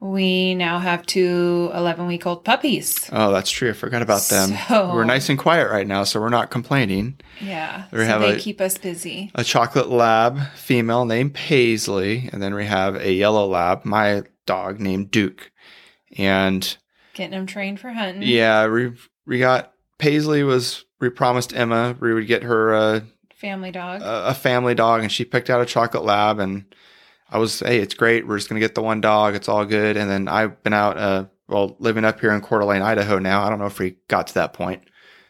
we 0.00 0.54
now 0.54 0.78
have 0.78 1.06
two 1.06 1.70
11 1.74 2.06
week 2.06 2.26
old 2.26 2.44
puppies. 2.44 3.08
oh, 3.12 3.32
that's 3.32 3.50
true. 3.50 3.70
I 3.70 3.72
forgot 3.72 4.02
about 4.02 4.22
them. 4.28 4.56
So- 4.68 4.92
We're 4.94 5.04
nice 5.04 5.28
and 5.28 5.38
quiet 5.38 5.70
right 5.70 5.86
now, 5.86 6.04
so 6.04 6.20
we're 6.20 6.28
not 6.28 6.50
complaining. 6.50 7.18
Yeah. 7.40 7.84
We 7.92 7.98
so 8.00 8.04
have 8.04 8.20
they 8.20 8.34
a- 8.34 8.38
keep 8.38 8.60
us 8.60 8.76
busy. 8.78 9.30
A 9.34 9.42
chocolate 9.44 9.88
lab 9.88 10.38
female 10.54 11.04
named 11.06 11.34
Paisley, 11.34 12.28
and 12.32 12.42
then 12.42 12.54
we 12.54 12.66
have 12.66 12.96
a 12.96 13.12
yellow 13.12 13.46
lab, 13.46 13.84
my 13.84 14.22
dog 14.46 14.80
named 14.80 15.10
Duke, 15.10 15.50
and 16.18 16.76
Getting 17.14 17.30
them 17.32 17.46
trained 17.46 17.80
for 17.80 17.90
hunting. 17.90 18.22
Yeah, 18.22 18.68
we 18.68 18.92
we 19.26 19.38
got 19.38 19.72
Paisley 19.98 20.42
was 20.42 20.84
we 21.00 21.08
promised 21.08 21.56
Emma 21.56 21.96
we 21.98 22.12
would 22.12 22.26
get 22.26 22.42
her 22.42 22.74
a, 22.74 23.02
Family 23.34 23.70
dog. 23.70 24.02
a 24.04 24.34
family 24.34 24.74
dog, 24.74 25.00
and 25.02 25.10
she 25.10 25.24
picked 25.24 25.48
out 25.50 25.60
a 25.62 25.66
chocolate 25.66 26.04
lab, 26.04 26.38
and 26.38 26.64
I 27.30 27.38
was 27.38 27.60
hey, 27.60 27.78
it's 27.78 27.94
great. 27.94 28.26
We're 28.26 28.38
just 28.38 28.48
gonna 28.48 28.60
get 28.60 28.74
the 28.74 28.82
one 28.82 29.00
dog. 29.00 29.34
It's 29.34 29.48
all 29.48 29.64
good. 29.64 29.96
And 29.96 30.10
then 30.10 30.28
I've 30.28 30.62
been 30.62 30.72
out, 30.72 30.96
uh, 30.96 31.24
well, 31.48 31.76
living 31.78 32.04
up 32.04 32.20
here 32.20 32.32
in 32.32 32.40
Coeur 32.40 32.60
d'Alene, 32.60 32.82
Idaho 32.82 33.18
now. 33.18 33.42
I 33.42 33.50
don't 33.50 33.58
know 33.58 33.66
if 33.66 33.78
we 33.78 33.96
got 34.08 34.28
to 34.28 34.34
that 34.34 34.52
point. 34.52 34.82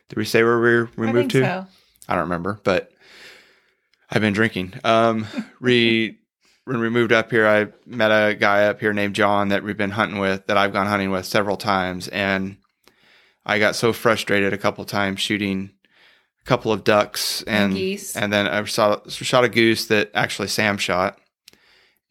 Did 0.09 0.19
we 0.19 0.25
say 0.25 0.43
where 0.43 0.61
we 0.61 0.83
we 0.97 1.09
I 1.09 1.13
moved 1.13 1.31
to? 1.33 1.43
so. 1.43 1.67
I 2.09 2.15
don't 2.15 2.25
remember, 2.25 2.61
but 2.63 2.93
I've 4.11 4.21
been 4.23 4.33
drinking. 4.35 4.75
Um, 4.85 5.27
we 5.61 6.19
when 6.65 6.81
we 6.81 6.89
moved 6.89 7.13
up 7.13 7.31
here, 7.31 7.47
I 7.47 7.69
met 7.87 8.11
a 8.11 8.35
guy 8.35 8.67
up 8.67 8.81
here 8.81 8.93
named 8.93 9.15
John 9.15 9.49
that 9.49 9.63
we've 9.63 9.77
been 9.77 9.93
hunting 9.93 10.19
with, 10.19 10.47
that 10.47 10.57
I've 10.57 10.73
gone 10.73 10.87
hunting 10.87 11.11
with 11.11 11.25
several 11.25 11.57
times, 11.57 12.09
and 12.09 12.57
I 13.45 13.61
got 13.61 13.77
so 13.77 13.93
frustrated 13.93 14.53
a 14.53 14.59
couple 14.59 14.85
times 14.85 15.21
shooting 15.21 15.71
a 16.43 16.45
couple 16.45 16.73
of 16.73 16.83
ducks 16.83 17.43
and 17.43 17.73
geese. 17.73 18.17
and 18.17 18.33
then 18.33 18.49
I 18.49 18.65
saw 18.65 19.01
shot 19.09 19.45
a 19.45 19.49
goose 19.49 19.87
that 19.87 20.11
actually 20.13 20.49
Sam 20.49 20.77
shot, 20.77 21.21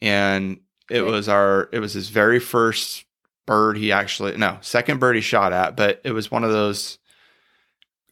and 0.01 0.59
it 0.89 1.01
was 1.01 1.27
our 1.27 1.69
it 1.71 1.79
was 1.79 1.93
his 1.93 2.09
very 2.09 2.39
first 2.39 3.05
bird 3.45 3.77
he 3.77 3.91
actually 3.91 4.35
no 4.37 4.57
second 4.61 4.99
bird 4.99 5.15
he 5.15 5.21
shot 5.21 5.53
at, 5.53 5.75
but 5.75 6.01
it 6.03 6.11
was 6.11 6.31
one 6.31 6.43
of 6.43 6.51
those 6.51 6.97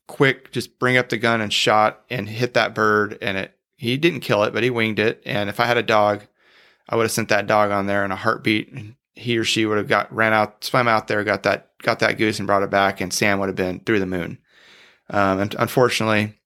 quick 0.08 0.52
just 0.52 0.80
bring 0.80 0.98
up 0.98 1.10
the 1.10 1.18
gun 1.18 1.42
and 1.42 1.54
shot 1.54 2.04
and 2.10 2.30
hit 2.30 2.54
that 2.54 2.76
bird 2.76 3.18
and 3.22 3.38
it 3.38 3.58
he 3.78 3.98
didn't 3.98 4.20
kill 4.20 4.44
it 4.44 4.54
but 4.54 4.64
he 4.64 4.70
winged 4.70 5.00
it. 5.00 5.22
And 5.26 5.50
if 5.50 5.60
i 5.60 5.66
had 5.66 5.78
a 5.78 5.84
dog 5.84 6.24
i 6.90 6.96
would 6.96 7.04
have 7.04 7.12
sent 7.12 7.30
that 7.30 7.48
dog 7.48 7.72
on 7.72 7.88
there 7.88 8.06
in 8.06 8.12
a 8.12 8.16
heartbeat 8.16 8.72
and 8.72 8.96
he 9.16 9.38
or 9.38 9.44
she 9.44 9.66
would 9.66 9.78
have 9.78 9.88
got 9.88 10.14
ran 10.14 10.34
out 10.34 10.64
swam 10.64 10.88
out 10.88 11.08
there 11.08 11.24
got 11.24 11.44
that 11.44 11.70
got 11.80 12.00
that 12.00 12.18
goose 12.18 12.40
and 12.40 12.48
brought 12.48 12.64
it 12.64 12.70
back 12.70 13.02
and 13.02 13.14
sam 13.14 13.40
would 13.40 13.50
have 13.50 13.56
been 13.56 13.80
through 13.80 14.00
the 14.00 14.06
moon. 14.06 14.38
Um, 15.10 15.40
and 15.40 15.56
unfortunately 15.60 16.40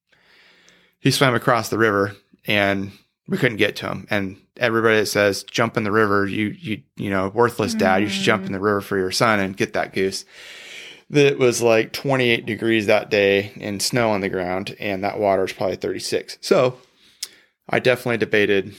he 0.99 1.11
swam 1.11 1.35
across 1.35 1.69
the 1.69 1.77
river 1.77 2.15
and 2.45 2.91
we 3.27 3.37
couldn't 3.37 3.57
get 3.57 3.75
to 3.77 3.87
him 3.87 4.07
and 4.09 4.37
everybody 4.57 4.97
that 4.97 5.05
says 5.05 5.43
jump 5.43 5.77
in 5.77 5.83
the 5.83 5.91
river 5.91 6.25
you 6.27 6.47
you 6.59 6.81
you 6.95 7.09
know 7.09 7.29
worthless 7.29 7.73
dad 7.73 8.01
you 8.01 8.09
should 8.09 8.23
jump 8.23 8.45
in 8.45 8.51
the 8.51 8.59
river 8.59 8.81
for 8.81 8.97
your 8.97 9.11
son 9.11 9.39
and 9.39 9.57
get 9.57 9.73
that 9.73 9.93
goose. 9.93 10.25
It 11.09 11.39
was 11.39 11.61
like 11.61 11.93
28 11.93 12.45
degrees 12.45 12.87
that 12.87 13.09
day 13.09 13.53
and 13.61 13.81
snow 13.81 14.09
on 14.09 14.19
the 14.19 14.29
ground 14.29 14.75
and 14.79 15.03
that 15.03 15.19
water 15.19 15.45
is 15.45 15.53
probably 15.53 15.77
36 15.77 16.37
so 16.41 16.77
i 17.69 17.79
definitely 17.79 18.17
debated 18.17 18.75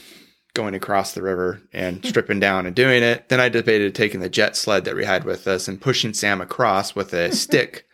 going 0.53 0.73
across 0.73 1.13
the 1.13 1.21
river 1.21 1.61
and 1.73 2.03
stripping 2.05 2.39
down 2.39 2.65
and 2.65 2.75
doing 2.75 3.03
it. 3.03 3.29
Then 3.29 3.39
i 3.39 3.49
debated 3.49 3.95
taking 3.95 4.19
the 4.19 4.29
jet 4.29 4.55
sled 4.55 4.85
that 4.85 4.95
we 4.95 5.05
had 5.05 5.23
with 5.23 5.47
us 5.47 5.67
and 5.67 5.81
pushing 5.81 6.13
sam 6.13 6.41
across 6.41 6.95
with 6.95 7.13
a 7.13 7.31
stick 7.35 7.85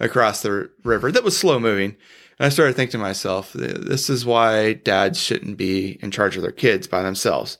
across 0.00 0.42
the 0.42 0.70
river 0.82 1.12
that 1.12 1.24
was 1.24 1.38
slow 1.38 1.60
moving 1.60 1.96
and 2.38 2.46
i 2.46 2.48
started 2.48 2.74
thinking 2.74 2.92
to 2.92 2.98
myself 2.98 3.52
this 3.52 4.08
is 4.10 4.24
why 4.24 4.72
dads 4.72 5.20
shouldn't 5.20 5.56
be 5.56 5.98
in 6.02 6.10
charge 6.10 6.36
of 6.36 6.42
their 6.42 6.52
kids 6.52 6.86
by 6.86 7.02
themselves 7.02 7.58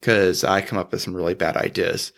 because 0.00 0.44
i 0.44 0.60
come 0.60 0.78
up 0.78 0.92
with 0.92 1.02
some 1.02 1.14
really 1.14 1.34
bad 1.34 1.56
ideas 1.56 2.12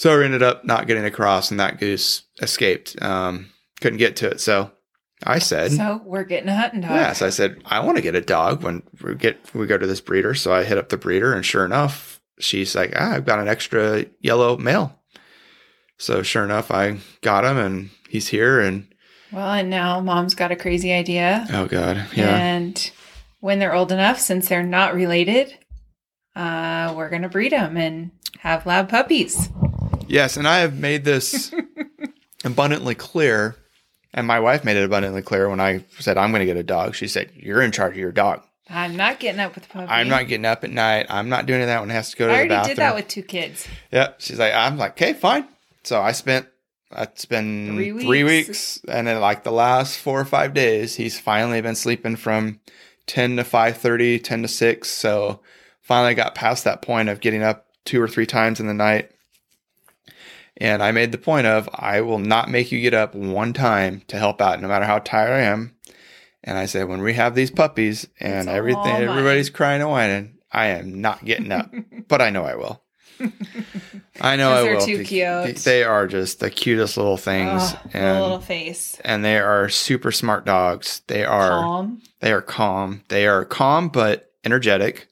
so 0.00 0.18
I 0.18 0.24
ended 0.24 0.42
up 0.42 0.64
not 0.64 0.86
getting 0.86 1.04
across, 1.04 1.50
and 1.50 1.60
that 1.60 1.78
goose 1.78 2.22
escaped. 2.40 3.00
Um, 3.02 3.50
couldn't 3.82 3.98
get 3.98 4.16
to 4.16 4.30
it. 4.30 4.40
So 4.40 4.70
I 5.24 5.38
said, 5.40 5.72
So 5.72 6.00
we're 6.06 6.24
getting 6.24 6.48
a 6.48 6.56
hunting 6.56 6.80
dog. 6.80 6.92
"Yes." 6.92 7.20
I 7.20 7.28
said, 7.28 7.60
"I 7.66 7.80
want 7.80 7.96
to 7.96 8.02
get 8.02 8.14
a 8.14 8.22
dog 8.22 8.62
when 8.62 8.82
we 9.02 9.14
get 9.14 9.38
we 9.54 9.66
go 9.66 9.76
to 9.76 9.86
this 9.86 10.00
breeder." 10.00 10.32
So 10.32 10.54
I 10.54 10.64
hit 10.64 10.78
up 10.78 10.88
the 10.88 10.96
breeder, 10.96 11.34
and 11.34 11.44
sure 11.44 11.66
enough, 11.66 12.18
she's 12.38 12.74
like, 12.74 12.94
ah, 12.96 13.12
"I've 13.12 13.26
got 13.26 13.40
an 13.40 13.48
extra 13.48 14.06
yellow 14.20 14.56
male." 14.56 14.98
So 15.98 16.22
sure 16.22 16.44
enough, 16.44 16.70
I 16.70 16.96
got 17.20 17.44
him, 17.44 17.58
and 17.58 17.90
he's 18.08 18.28
here. 18.28 18.58
And 18.58 18.86
Well, 19.32 19.52
and 19.52 19.70
now 19.70 20.00
mom's 20.00 20.34
got 20.34 20.50
a 20.52 20.56
crazy 20.56 20.92
idea. 20.92 21.46
oh 21.52 21.66
god, 21.66 22.06
yeah, 22.14 22.36
And 22.36 22.90
when 23.40 23.58
they're 23.58 23.74
old 23.74 23.92
enough, 23.92 24.18
since 24.18 24.48
they're 24.48 24.62
not 24.62 24.94
related, 24.94 25.56
uh, 26.36 26.92
we're 26.96 27.08
going 27.10 27.22
to 27.22 27.28
breed 27.28 27.52
them 27.52 27.76
and 27.76 28.10
have 28.38 28.66
lab 28.66 28.88
puppies. 28.88 29.48
yes. 30.08 30.36
And 30.36 30.46
I 30.48 30.58
have 30.58 30.78
made 30.78 31.04
this 31.04 31.52
abundantly 32.44 32.94
clear, 32.94 33.56
and 34.12 34.26
my 34.26 34.40
wife 34.40 34.64
made 34.64 34.76
it 34.76 34.84
abundantly 34.84 35.22
clear 35.22 35.48
when 35.48 35.60
I 35.60 35.84
said 35.98 36.16
I'm 36.18 36.30
going 36.30 36.40
to 36.40 36.46
get 36.46 36.56
a 36.56 36.62
dog. 36.62 36.94
She 36.94 37.08
said, 37.08 37.30
"You're 37.34 37.62
in 37.62 37.72
charge 37.72 37.92
of 37.92 37.98
your 37.98 38.12
dog." 38.12 38.42
I'm 38.72 38.94
not 38.96 39.18
getting 39.18 39.40
up 39.40 39.54
with 39.56 39.64
the 39.64 39.70
puppy. 39.70 39.90
I'm 39.90 40.08
not 40.08 40.28
getting 40.28 40.44
up 40.46 40.62
at 40.62 40.70
night. 40.70 41.06
I'm 41.08 41.28
not 41.28 41.46
doing 41.46 41.60
that 41.66 41.80
when 41.80 41.90
it 41.90 41.94
has 41.94 42.10
to 42.12 42.16
go 42.16 42.28
to 42.28 42.32
I 42.32 42.42
the 42.44 42.48
bathroom. 42.48 42.52
I 42.52 42.56
already 42.58 42.68
did 42.68 42.78
that 42.78 42.94
with 42.94 43.08
two 43.08 43.22
kids. 43.24 43.66
Yep. 43.90 44.20
she's 44.20 44.38
like, 44.38 44.54
I'm 44.54 44.78
like, 44.78 44.92
okay, 44.92 45.12
fine. 45.12 45.48
So 45.82 46.00
I 46.00 46.12
spent, 46.12 46.46
it's 46.92 47.24
been 47.24 47.74
Three 47.74 47.90
three 47.92 48.24
weeks. 48.24 48.48
weeks, 48.48 48.80
and 48.88 49.08
in 49.08 49.20
like 49.20 49.44
the 49.44 49.52
last 49.52 49.98
four 49.98 50.20
or 50.20 50.24
five 50.24 50.54
days, 50.54 50.96
he's 50.96 51.18
finally 51.18 51.60
been 51.60 51.76
sleeping 51.76 52.16
from 52.16 52.60
ten 53.06 53.36
to 53.36 53.44
5.30, 53.44 54.22
10 54.22 54.42
to 54.42 54.48
six. 54.48 54.88
So 54.88 55.40
finally 55.80 56.14
got 56.14 56.34
past 56.34 56.64
that 56.64 56.82
point 56.82 57.08
of 57.08 57.20
getting 57.20 57.42
up 57.42 57.66
two 57.84 58.00
or 58.00 58.08
three 58.08 58.26
times 58.26 58.60
in 58.60 58.66
the 58.66 58.74
night. 58.74 59.10
And 60.56 60.82
I 60.82 60.92
made 60.92 61.10
the 61.10 61.18
point 61.18 61.46
of, 61.46 61.68
I 61.72 62.02
will 62.02 62.18
not 62.18 62.50
make 62.50 62.70
you 62.70 62.80
get 62.80 62.92
up 62.92 63.14
one 63.14 63.52
time 63.54 64.02
to 64.08 64.18
help 64.18 64.42
out, 64.42 64.60
no 64.60 64.68
matter 64.68 64.84
how 64.84 64.98
tired 64.98 65.32
I 65.32 65.40
am. 65.42 65.74
And 66.44 66.58
I 66.58 66.66
said, 66.66 66.86
when 66.88 67.00
we 67.02 67.14
have 67.14 67.34
these 67.34 67.50
puppies 67.50 68.06
and 68.18 68.48
everything, 68.48 68.84
everybody's 68.86 69.48
crying 69.50 69.80
and 69.80 69.90
whining, 69.90 70.38
I 70.52 70.66
am 70.66 71.00
not 71.00 71.24
getting 71.24 71.50
up, 71.50 71.72
but 72.08 72.20
I 72.20 72.30
know 72.30 72.44
I 72.44 72.56
will. 72.56 72.82
I 74.20 74.36
know 74.36 74.52
I 74.52 74.62
they're 74.62 74.76
will. 74.76 74.86
too 74.86 74.98
They- 74.98 75.04
cute. 75.04 75.56
They 75.64 75.82
are 75.84 76.06
just 76.06 76.40
the 76.40 76.50
cutest 76.50 76.96
little 76.96 77.16
things, 77.16 77.62
Oh, 77.62 77.80
the 77.92 77.98
and 77.98 78.20
little 78.20 78.40
face. 78.40 78.96
and 79.04 79.24
they 79.24 79.38
are 79.38 79.68
super 79.68 80.12
smart 80.12 80.44
dogs. 80.44 81.02
They 81.06 81.24
are 81.24 81.48
Calm. 81.62 82.02
they 82.20 82.32
are 82.32 82.42
calm. 82.42 83.02
They 83.08 83.26
are 83.26 83.44
calm 83.44 83.88
but 83.88 84.30
energetic. 84.44 85.06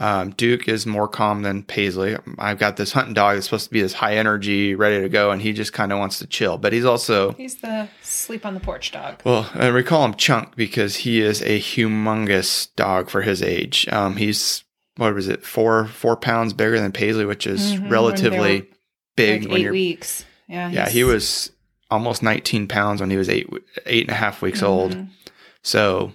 Um, 0.00 0.30
Duke 0.30 0.68
is 0.68 0.86
more 0.86 1.06
calm 1.06 1.42
than 1.42 1.62
Paisley. 1.62 2.16
I've 2.38 2.58
got 2.58 2.78
this 2.78 2.92
hunting 2.92 3.12
dog 3.12 3.34
that's 3.36 3.46
supposed 3.46 3.66
to 3.66 3.70
be 3.70 3.82
this 3.82 3.92
high 3.92 4.16
energy, 4.16 4.74
ready 4.74 5.00
to 5.02 5.08
go, 5.10 5.30
and 5.30 5.40
he 5.42 5.52
just 5.52 5.74
kind 5.74 5.92
of 5.92 5.98
wants 5.98 6.18
to 6.20 6.26
chill. 6.26 6.56
But 6.56 6.72
he's 6.72 6.86
also 6.86 7.32
He's 7.32 7.56
the 7.56 7.88
sleep 8.00 8.46
on 8.46 8.54
the 8.54 8.60
porch 8.60 8.90
dog. 8.90 9.20
well, 9.24 9.48
and 9.54 9.74
we 9.74 9.82
call 9.82 10.04
him 10.06 10.14
Chunk 10.14 10.56
because 10.56 10.96
he 10.96 11.20
is 11.20 11.42
a 11.42 11.60
humongous 11.60 12.68
dog 12.74 13.10
for 13.10 13.20
his 13.20 13.42
age. 13.42 13.86
Um, 13.92 14.16
he's 14.16 14.64
what 15.02 15.14
was 15.14 15.28
it, 15.28 15.44
four 15.44 15.86
four 15.86 16.16
pounds 16.16 16.52
bigger 16.52 16.78
than 16.80 16.92
Paisley, 16.92 17.24
which 17.24 17.46
is 17.46 17.74
Mhm, 17.74 17.90
relatively 17.90 18.60
were, 18.62 18.66
big 19.16 19.42
like 19.42 19.50
when 19.50 19.58
eight 19.58 19.62
you're. 19.64 19.72
weeks. 19.72 20.24
Yeah. 20.48 20.70
Yeah, 20.70 20.88
he 20.88 21.04
was 21.04 21.50
almost 21.90 22.22
19 22.22 22.68
pounds 22.68 23.00
when 23.00 23.10
he 23.10 23.16
was 23.16 23.28
eight 23.28 23.46
eight 23.86 24.02
and 24.04 24.10
a 24.10 24.14
half 24.18 24.40
weeks 24.42 24.62
old. 24.62 24.92
Mhm. 24.96 25.08
So 25.62 26.12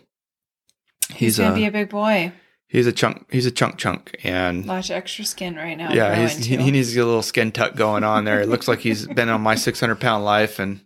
He's, 1.10 1.20
he's, 1.20 1.38
gonna 1.38 1.54
a 1.54 1.56
be 1.56 1.66
a 1.66 1.72
big 1.72 1.90
boy. 1.90 2.34
he's 2.68 2.86
a 2.88 2.92
chunk. 2.92 3.26
He's 3.32 3.46
a 3.46 3.52
chunk 3.52 3.78
chunk, 3.78 4.18
and 4.24 4.66
Lots 4.66 4.90
of 4.90 4.98
extra 4.98 5.24
skin 5.26 5.56
right 5.56 5.78
now. 5.78 5.94
yeah, 5.94 6.16
he's, 6.28 6.46
he, 6.46 6.58
he 6.58 6.72
needs 6.72 6.90
to 6.90 6.96
get 6.96 7.04
a 7.04 7.06
little 7.06 7.22
skin 7.22 7.52
tuck 7.52 7.76
going 7.76 8.04
on 8.04 8.26
there. 8.26 8.42
It 8.42 8.50
looks 8.50 8.68
like 8.68 8.80
he's 8.80 9.08
been 9.08 9.30
on 9.30 9.42
my 9.42 9.56
600 9.56 9.96
pound 10.02 10.26
life 10.26 10.60
and 10.60 10.82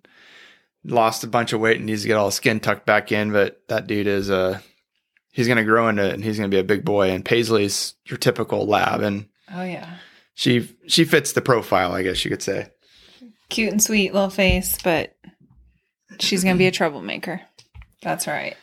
lost 0.83 1.23
a 1.23 1.27
bunch 1.27 1.53
of 1.53 1.59
weight 1.59 1.77
and 1.77 1.85
needs 1.87 2.03
to 2.03 2.07
get 2.07 2.17
all 2.17 2.27
the 2.27 2.31
skin 2.31 2.59
tucked 2.59 2.85
back 2.85 3.11
in. 3.11 3.31
But 3.31 3.61
that 3.67 3.87
dude 3.87 4.07
is 4.07 4.29
uh 4.29 4.59
he's 5.31 5.47
gonna 5.47 5.63
grow 5.63 5.87
into 5.87 6.03
it 6.03 6.13
and 6.13 6.23
he's 6.23 6.37
gonna 6.37 6.49
be 6.49 6.59
a 6.59 6.63
big 6.63 6.85
boy. 6.85 7.09
And 7.11 7.23
Paisley's 7.25 7.95
your 8.05 8.17
typical 8.17 8.65
lab, 8.65 9.01
and 9.01 9.27
oh 9.53 9.63
yeah, 9.63 9.97
she 10.33 10.69
she 10.87 11.03
fits 11.05 11.33
the 11.33 11.41
profile, 11.41 11.91
I 11.93 12.03
guess 12.03 12.23
you 12.23 12.31
could 12.31 12.41
say. 12.43 12.67
cute 13.49 13.71
and 13.71 13.81
sweet 13.83 14.13
little 14.13 14.29
face, 14.29 14.77
but 14.83 15.15
she's 16.19 16.43
gonna 16.43 16.57
be 16.57 16.67
a 16.67 16.71
troublemaker. 16.71 17.41
That's 18.01 18.27
right. 18.27 18.55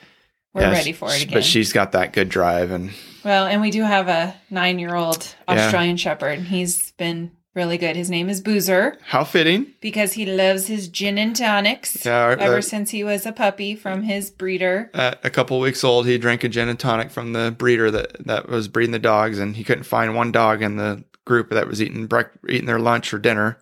We're 0.55 0.63
Yeah, 0.63 0.71
ready 0.73 0.93
for 0.93 1.11
it 1.13 1.23
again. 1.23 1.35
But 1.35 1.45
she's 1.45 1.73
got 1.73 1.93
that 1.93 2.13
good 2.13 2.29
drive, 2.29 2.71
and 2.71 2.91
well, 3.25 3.47
and 3.47 3.61
we 3.61 3.71
do 3.71 3.83
have 3.83 4.09
a 4.09 4.35
nine-year-old 4.51 5.35
Yeah. 5.49 5.55
Australian 5.67 5.97
Shepherd. 5.99 6.41
He's 6.41 6.93
been 6.93 7.31
really 7.55 7.79
good. 7.79 7.97
His 7.97 8.11
name 8.11 8.29
is 8.29 8.41
Boozer 8.41 8.97
how 9.03 9.25
fitting. 9.25 9.73
because 9.81 10.13
he 10.15 10.25
loves 10.27 10.67
his 10.67 10.89
gin 10.89 11.19
and 11.19 11.35
tonics. 11.35 12.05
Yeah, 12.05 12.19
our- 12.23 12.33
ever 12.37 12.59
uh, 12.59 12.63
since 12.63 12.91
he 12.91 13.03
was 13.05 13.27
a 13.27 13.33
puppy 13.33 13.75
from 13.75 14.03
his 14.03 14.31
breeder. 14.31 14.91
At 14.95 15.25
a 15.25 15.31
couple 15.31 15.59
weeks 15.61 15.83
old, 15.85 16.07
he 16.07 16.19
drank 16.19 16.45
a 16.45 16.49
gin 16.49 16.69
and 16.69 16.79
tonic 16.79 17.11
from 17.11 17.33
the 17.33 17.55
breeder 17.57 17.91
that, 17.91 18.25
that 18.27 18.49
was 18.49 18.69
breeding 18.69 18.93
the 18.93 18.99
dogs, 18.99 19.39
and 19.39 19.57
he 19.57 19.65
couldn't 19.65 19.85
find 19.85 20.15
one 20.15 20.33
dog 20.33 20.63
in 20.63 20.77
the 20.77 21.05
group 21.25 21.51
that 21.51 21.67
was 21.69 21.83
eating 21.83 22.09
brec- 22.09 22.31
eating 22.49 22.67
their 22.67 22.79
lunch 22.79 23.13
or 23.13 23.19
dinner, 23.19 23.59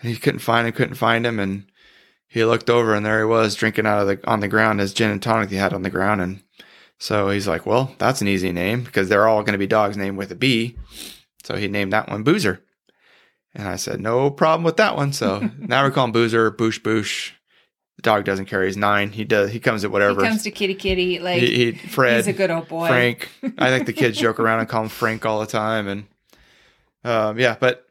and 0.00 0.10
he 0.10 0.16
couldn't 0.16 0.40
find 0.40 0.66
him, 0.66 0.72
couldn't 0.72 0.94
find 0.94 1.26
him, 1.26 1.38
and 1.38 1.64
he 2.26 2.44
looked 2.44 2.70
over, 2.70 2.94
and 2.94 3.04
there 3.04 3.18
he 3.20 3.24
was 3.24 3.54
drinking 3.54 3.86
out 3.86 4.00
of 4.00 4.06
the 4.08 4.28
on 4.28 4.40
the 4.40 4.48
ground 4.48 4.80
his 4.80 4.94
gin 4.94 5.10
and 5.10 5.22
tonic 5.22 5.50
he 5.50 5.56
had 5.56 5.72
on 5.72 5.82
the 5.82 5.90
ground, 5.90 6.20
and 6.20 6.42
so 6.98 7.28
he's 7.30 7.46
like, 7.48 7.66
"Well, 7.66 7.94
that's 7.98 8.20
an 8.20 8.28
easy 8.28 8.52
name 8.52 8.82
because 8.84 9.08
they're 9.08 9.28
all 9.28 9.42
going 9.42 9.52
to 9.52 9.58
be 9.58 9.66
dogs 9.66 9.96
named 9.96 10.16
with 10.16 10.30
a 10.32 10.34
B. 10.36 10.76
So 11.44 11.56
he 11.56 11.68
named 11.68 11.92
that 11.92 12.08
one 12.08 12.22
Boozer, 12.22 12.62
and 13.54 13.68
I 13.68 13.76
said, 13.76 14.00
"No 14.00 14.30
problem 14.30 14.64
with 14.64 14.76
that 14.76 14.96
one." 14.96 15.12
So 15.12 15.50
now 15.58 15.84
we're 15.84 15.90
calling 15.90 16.12
Boozer, 16.12 16.50
Boosh 16.50 16.80
Boosh. 16.80 17.32
The 17.96 18.02
dog 18.02 18.24
doesn't 18.24 18.46
care. 18.46 18.62
He's 18.64 18.76
nine. 18.76 19.10
He 19.10 19.24
does. 19.24 19.50
He 19.50 19.60
comes 19.60 19.84
at 19.84 19.90
whatever. 19.90 20.22
He 20.22 20.28
comes 20.28 20.42
to 20.44 20.50
kitty 20.50 20.74
kitty 20.74 21.18
like 21.18 21.42
He, 21.42 21.72
he 21.72 21.72
Fred, 21.72 22.16
he's 22.16 22.28
a 22.28 22.32
good 22.32 22.50
old 22.50 22.68
boy. 22.68 22.88
Frank. 22.88 23.28
I 23.58 23.68
think 23.68 23.86
the 23.86 23.92
kids 23.92 24.18
joke 24.18 24.40
around 24.40 24.60
and 24.60 24.68
call 24.68 24.84
him 24.84 24.88
Frank 24.88 25.26
all 25.26 25.40
the 25.40 25.46
time, 25.46 25.86
and 25.86 26.04
um, 27.04 27.38
yeah, 27.38 27.56
but 27.58 27.86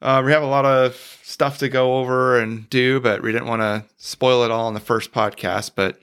uh, 0.00 0.22
we 0.24 0.32
have 0.32 0.42
a 0.42 0.46
lot 0.46 0.64
of 0.64 0.94
stuff 1.22 1.58
to 1.58 1.68
go 1.68 1.98
over 1.98 2.38
and 2.38 2.68
do, 2.70 3.00
but 3.00 3.22
we 3.22 3.32
didn't 3.32 3.48
want 3.48 3.62
to 3.62 3.84
spoil 3.98 4.44
it 4.44 4.50
all 4.50 4.68
in 4.68 4.74
the 4.74 4.80
first 4.80 5.12
podcast. 5.12 5.72
But 5.74 6.00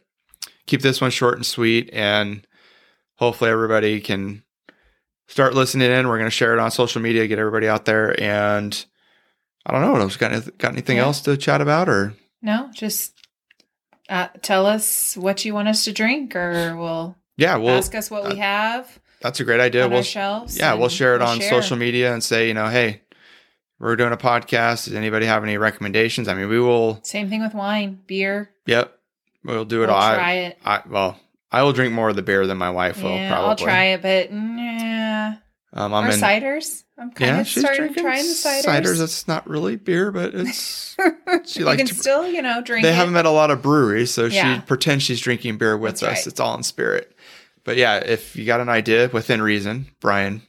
keep 0.66 0.82
this 0.82 1.02
one 1.02 1.12
short 1.12 1.36
and 1.36 1.46
sweet, 1.46 1.90
and 1.94 2.46
hopefully 3.16 3.50
everybody 3.50 4.02
can 4.02 4.43
start 5.28 5.54
listening 5.54 5.92
in. 5.92 6.08
We're 6.08 6.18
going 6.18 6.28
to 6.30 6.32
share 6.36 6.54
it 6.54 6.60
on 6.60 6.72
social 6.72 7.02
media, 7.02 7.28
get 7.28 7.40
everybody 7.40 7.68
out 7.68 7.86
there, 7.86 8.20
and 8.22 8.86
I 9.66 9.72
don't 9.72 9.82
know. 9.82 9.92
What 9.94 10.02
else? 10.02 10.18
Got 10.18 10.58
got 10.58 10.72
anything 10.74 10.98
Yeah. 10.98 11.04
else 11.04 11.22
to 11.22 11.38
chat 11.38 11.62
about, 11.62 11.90
or 11.90 12.14
No, 12.42 12.70
just 12.74 13.14
uh, 14.10 14.28
tell 14.42 14.66
us 14.66 15.16
what 15.18 15.46
you 15.46 15.54
want 15.54 15.68
us 15.70 15.86
to 15.86 15.94
drink, 15.94 16.36
or 16.36 16.76
we'll 16.78 17.16
yeah, 17.38 17.56
well, 17.58 17.78
ask 17.78 17.96
us 17.96 18.12
what 18.12 18.28
we 18.30 18.36
have 18.38 19.00
that's 19.22 19.40
a 19.40 19.46
great 19.46 19.62
idea. 19.62 19.88
We'll 19.88 20.04
shelves. 20.04 20.58
yeah, 20.58 20.74
we'll 20.74 20.90
share 20.90 21.16
it 21.16 21.20
we'll 21.20 21.30
on 21.30 21.40
share. 21.40 21.50
social 21.50 21.78
media 21.78 22.12
and 22.14 22.22
say, 22.22 22.50
you 22.50 22.54
know, 22.54 22.68
hey, 22.68 23.02
we're 23.80 23.96
doing 23.96 24.12
a 24.12 24.18
podcast. 24.18 24.84
Does 24.86 24.94
anybody 24.96 25.26
have 25.26 25.44
any 25.44 25.58
recommendations? 25.58 26.28
I 26.28 26.34
mean, 26.34 26.50
we 26.50 26.60
will. 26.60 27.00
Same 27.04 27.30
thing 27.30 27.42
with 27.42 27.54
wine, 27.54 28.02
beer. 28.06 28.50
Yep, 28.66 28.94
we'll 29.46 29.64
do 29.64 29.84
it 29.84 29.88
We'll 29.88 29.96
all. 29.96 30.02
I- 30.02 30.16
try 30.16 30.34
it. 30.34 30.58
I, 30.66 30.82
well, 30.90 31.18
I 31.54 31.64
will 31.64 31.72
drink 31.72 31.94
more 31.94 32.10
of 32.10 32.18
the 32.18 32.22
beer 32.22 32.46
than 32.46 32.58
my 32.58 32.70
wife 32.72 33.02
will. 33.02 33.12
yeah, 33.12 33.30
probably. 33.32 33.50
I'll 33.50 33.56
try 33.56 33.84
it, 33.86 34.02
but 34.02 34.30
yeah. 34.30 34.93
Um, 35.76 35.92
I'm 35.94 36.06
or 36.06 36.12
in. 36.12 36.20
ciders. 36.20 36.84
I'm 37.00 37.12
kind 37.12 37.32
Yeah, 37.32 37.42
of 37.42 37.48
she's 37.48 37.64
starting 37.64 37.94
trying 37.96 38.28
the 38.28 38.34
ciders. 38.34 38.64
ciders. 38.64 39.00
That's 39.00 39.28
not 39.28 39.50
really 39.50 39.76
beer, 39.76 40.12
but 40.12 40.32
it's. 40.36 40.96
she 41.46 41.60
you 41.62 41.66
likes 41.66 41.78
can 41.80 41.88
to- 41.88 41.96
still, 41.96 42.28
you 42.28 42.42
know, 42.44 42.62
drink. 42.62 42.84
they 42.84 42.90
it. 42.92 42.96
haven't 42.96 43.14
met 43.16 43.26
a 43.26 43.32
lot 43.32 43.50
of 43.50 43.62
breweries, 43.64 44.12
so 44.12 44.26
Yeah. 44.26 44.56
she 44.58 44.62
pretends 44.62 45.04
she's 45.04 45.20
drinking 45.20 45.58
beer 45.58 45.76
with 45.76 45.94
That's 46.00 46.04
us. 46.04 46.10
right. 46.20 46.28
It's 46.28 46.40
all 46.40 46.56
in 46.56 46.62
spirit. 46.64 47.16
But 47.64 47.78
yeah, 47.78 47.96
if 47.98 48.36
you 48.36 48.46
got 48.46 48.60
an 48.60 48.70
idea 48.70 49.10
within 49.12 49.42
reason, 49.42 49.88
Brian, 50.00 50.44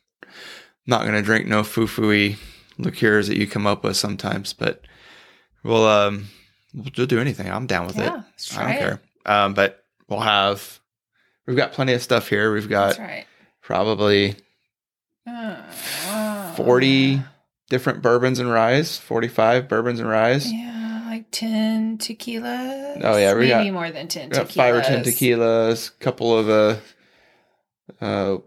not 0.86 1.02
going 1.02 1.14
to 1.14 1.22
drink 1.22 1.46
no 1.46 1.62
foo 1.64 1.86
fooey 1.86 2.36
liqueurs 2.76 3.28
that 3.28 3.38
you 3.38 3.46
come 3.46 3.66
up 3.66 3.82
with 3.84 3.96
sometimes, 3.96 4.52
but 4.52 4.82
we'll 5.62 5.86
um 5.86 6.26
we'll 6.74 7.06
do 7.06 7.20
anything. 7.20 7.50
I'm 7.50 7.66
down 7.66 7.86
with 7.86 7.96
Yeah, 7.96 8.18
it. 8.18 8.56
I 8.58 8.62
don't 8.62 8.70
it. 8.72 8.78
care. 8.78 9.00
Um, 9.24 9.54
but 9.54 9.84
we'll 10.08 10.20
have 10.20 10.80
we've 11.46 11.56
got 11.56 11.72
plenty 11.72 11.94
of 11.94 12.02
stuff 12.02 12.28
here. 12.28 12.52
We've 12.52 12.68
got 12.68 12.88
That's 12.88 12.98
right. 12.98 13.26
probably 13.62 14.36
40 16.56 17.22
different 17.70 18.02
bourbons 18.02 18.38
and 18.38 18.50
ryes, 18.50 18.98
45 18.98 19.68
bourbons 19.68 20.00
and 20.00 20.08
ryes. 20.08 20.50
Yeah, 20.52 21.02
like 21.06 21.30
ten 21.30 21.98
tequilas. 21.98 23.00
Oh, 23.02 23.16
yeah, 23.16 23.32
we 23.34 23.40
maybe 23.48 23.64
got- 23.66 23.72
more 23.72 23.90
than 23.90 24.08
ten. 24.08 24.30
We 24.30 24.36
tequilas. 24.36 24.52
five 24.54 24.74
or 24.74 24.82
ten 24.82 25.02
tequilas, 25.04 25.88
A 25.90 25.92
couple 26.04 26.38
of 26.38 26.48
uh, 26.48 26.76
uh, 28.04 28.38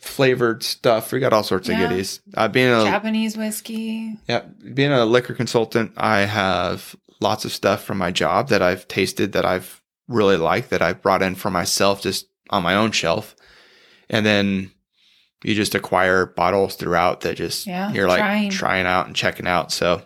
flavored 0.00 0.62
stuff. 0.62 1.12
We 1.12 1.20
got 1.20 1.32
all 1.32 1.42
sorts 1.42 1.68
Yeah. 1.68 1.82
of 1.82 1.90
goodies. 1.90 2.20
Uh, 2.34 2.48
being 2.48 2.68
a 2.72 2.84
Japanese 2.84 3.36
whiskey. 3.36 4.18
yeah, 4.28 4.40
being 4.72 4.92
a 4.92 5.04
liquor 5.04 5.34
consultant, 5.34 5.92
I 5.96 6.20
have 6.20 6.96
lots 7.20 7.44
of 7.44 7.52
stuff 7.52 7.84
from 7.84 7.98
my 7.98 8.10
job 8.10 8.48
that 8.48 8.60
I've 8.62 8.86
tasted 8.88 9.32
that 9.32 9.44
I've 9.44 9.80
really 10.08 10.36
liked 10.36 10.70
that 10.70 10.82
I've 10.82 11.00
brought 11.00 11.22
in 11.22 11.34
for 11.34 11.50
myself 11.50 12.02
just 12.02 12.26
on 12.50 12.62
my 12.62 12.74
own 12.74 12.90
shelf, 12.92 13.34
and 14.10 14.26
then 14.26 14.70
you 15.44 15.54
just 15.54 15.74
acquire 15.74 16.26
bottles 16.26 16.74
throughout 16.76 17.20
that 17.22 17.36
just 17.36 17.66
Yeah, 17.66 17.92
you're 17.92 18.08
like 18.08 18.18
trying. 18.20 18.50
trying 18.50 18.86
out 18.86 19.06
and 19.06 19.14
checking 19.16 19.46
out. 19.46 19.70
So. 19.72 20.02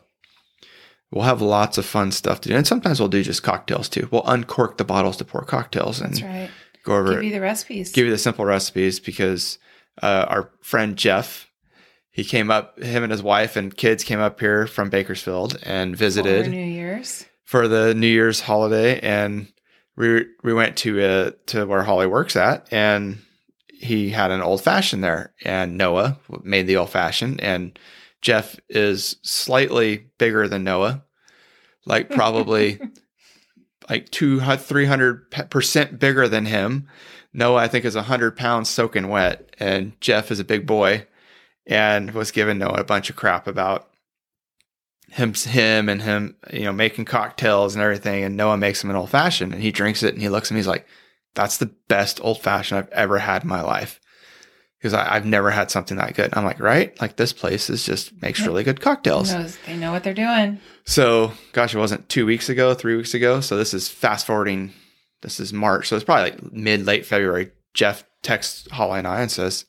We'll 1.10 1.24
have 1.24 1.40
lots 1.40 1.78
of 1.78 1.86
fun 1.86 2.12
stuff 2.12 2.42
to 2.42 2.50
do, 2.50 2.54
and 2.54 2.66
sometimes 2.66 3.00
we'll 3.00 3.08
do 3.08 3.22
just 3.22 3.42
cocktails 3.42 3.88
too. 3.88 4.08
We'll 4.10 4.26
uncork 4.26 4.76
the 4.76 4.84
bottles 4.84 5.16
to 5.16 5.24
pour 5.24 5.40
cocktails, 5.42 6.02
and 6.02 6.10
That's 6.12 6.22
right. 6.22 6.50
go 6.84 6.96
over 6.98 7.14
Give 7.14 7.24
you 7.24 7.30
the 7.32 7.40
recipes. 7.40 7.92
give 7.92 8.04
you 8.04 8.10
the 8.12 8.18
simple 8.18 8.44
recipes 8.44 9.00
because 9.00 9.58
uh, 10.02 10.26
our 10.28 10.50
friend 10.60 10.96
Jeff, 10.98 11.48
he 12.10 12.24
came 12.24 12.50
up, 12.50 12.78
him 12.78 13.04
and 13.04 13.10
his 13.10 13.22
wife 13.22 13.56
and 13.56 13.74
kids 13.74 14.04
came 14.04 14.20
up 14.20 14.38
here 14.38 14.66
from 14.66 14.90
Bakersfield 14.90 15.56
and 15.62 15.94
for 15.94 15.98
visited 15.98 16.50
New 16.50 16.58
Year's. 16.62 17.24
for 17.42 17.68
the 17.68 17.94
New 17.94 18.06
Year's 18.06 18.40
holiday, 18.42 19.00
and 19.00 19.50
we 19.96 20.26
we 20.44 20.52
went 20.52 20.76
to 20.78 21.02
uh, 21.02 21.30
to 21.46 21.64
where 21.64 21.84
Holly 21.84 22.06
works 22.06 22.36
at, 22.36 22.70
and 22.70 23.22
he 23.78 24.10
had 24.10 24.30
an 24.30 24.42
old 24.42 24.62
fashioned 24.62 25.04
there, 25.04 25.32
and 25.44 25.78
Noah 25.78 26.18
made 26.42 26.66
the 26.66 26.76
old 26.76 26.90
fashioned, 26.90 27.40
and 27.40 27.78
Jeff 28.20 28.58
is 28.68 29.16
slightly 29.22 30.06
bigger 30.18 30.48
than 30.48 30.64
Noah, 30.64 31.04
like 31.86 32.10
probably 32.10 32.80
like 33.88 34.10
two 34.10 34.40
three 34.40 34.86
hundred 34.86 35.30
percent 35.50 35.98
bigger 35.98 36.28
than 36.28 36.46
him. 36.46 36.88
Noah, 37.32 37.60
I 37.60 37.68
think, 37.68 37.84
is 37.84 37.94
hundred 37.94 38.36
pounds 38.36 38.68
soaking 38.68 39.08
wet, 39.08 39.54
and 39.60 39.98
Jeff 40.00 40.30
is 40.30 40.40
a 40.40 40.44
big 40.44 40.66
boy, 40.66 41.06
and 41.66 42.10
was 42.10 42.32
giving 42.32 42.58
Noah 42.58 42.80
a 42.80 42.84
bunch 42.84 43.10
of 43.10 43.16
crap 43.16 43.46
about 43.46 43.88
him, 45.10 45.34
him, 45.34 45.88
and 45.88 46.02
him, 46.02 46.36
you 46.52 46.64
know, 46.64 46.72
making 46.72 47.04
cocktails 47.04 47.74
and 47.74 47.82
everything. 47.82 48.24
And 48.24 48.36
Noah 48.36 48.56
makes 48.56 48.82
him 48.82 48.90
an 48.90 48.96
old 48.96 49.10
fashioned, 49.10 49.52
and 49.54 49.62
he 49.62 49.70
drinks 49.70 50.02
it, 50.02 50.14
and 50.14 50.22
he 50.22 50.28
looks 50.28 50.50
at 50.50 50.54
me, 50.54 50.58
he's 50.58 50.66
like, 50.66 50.86
"That's 51.38 51.56
the 51.56 51.72
best 51.86 52.20
old 52.20 52.42
fashioned 52.42 52.78
I've 52.78 52.90
ever 52.90 53.18
had 53.18 53.42
in 53.42 53.48
my 53.48 53.62
life." 53.62 54.00
Because 54.78 54.92
I've 54.94 55.24
never 55.24 55.50
had 55.50 55.70
something 55.70 55.96
that 55.96 56.14
good. 56.14 56.30
I'm 56.34 56.44
like, 56.44 56.60
right? 56.60 57.00
Like 57.00 57.16
this 57.16 57.32
place 57.32 57.70
is 57.70 57.84
just 57.84 58.20
makes 58.22 58.44
really 58.46 58.62
good 58.62 58.80
cocktails. 58.80 59.32
Knows, 59.32 59.58
they 59.66 59.76
know 59.76 59.90
what 59.90 60.04
they're 60.04 60.14
doing. 60.14 60.60
So, 60.84 61.32
gosh, 61.52 61.74
it 61.74 61.78
wasn't 61.78 62.08
two 62.08 62.26
weeks 62.26 62.48
ago, 62.48 62.74
three 62.74 62.96
weeks 62.96 63.12
ago. 63.14 63.40
So 63.40 63.56
this 63.56 63.74
is 63.74 63.88
fast 63.88 64.26
forwarding. 64.26 64.72
This 65.22 65.40
is 65.40 65.52
March, 65.52 65.88
so 65.88 65.96
it's 65.96 66.04
probably 66.04 66.30
like 66.30 66.52
mid 66.52 66.86
late 66.86 67.06
February. 67.06 67.50
Jeff 67.74 68.04
texts 68.22 68.68
Holly 68.70 68.98
and 68.98 69.06
I 69.06 69.20
and 69.20 69.30
says, 69.30 69.64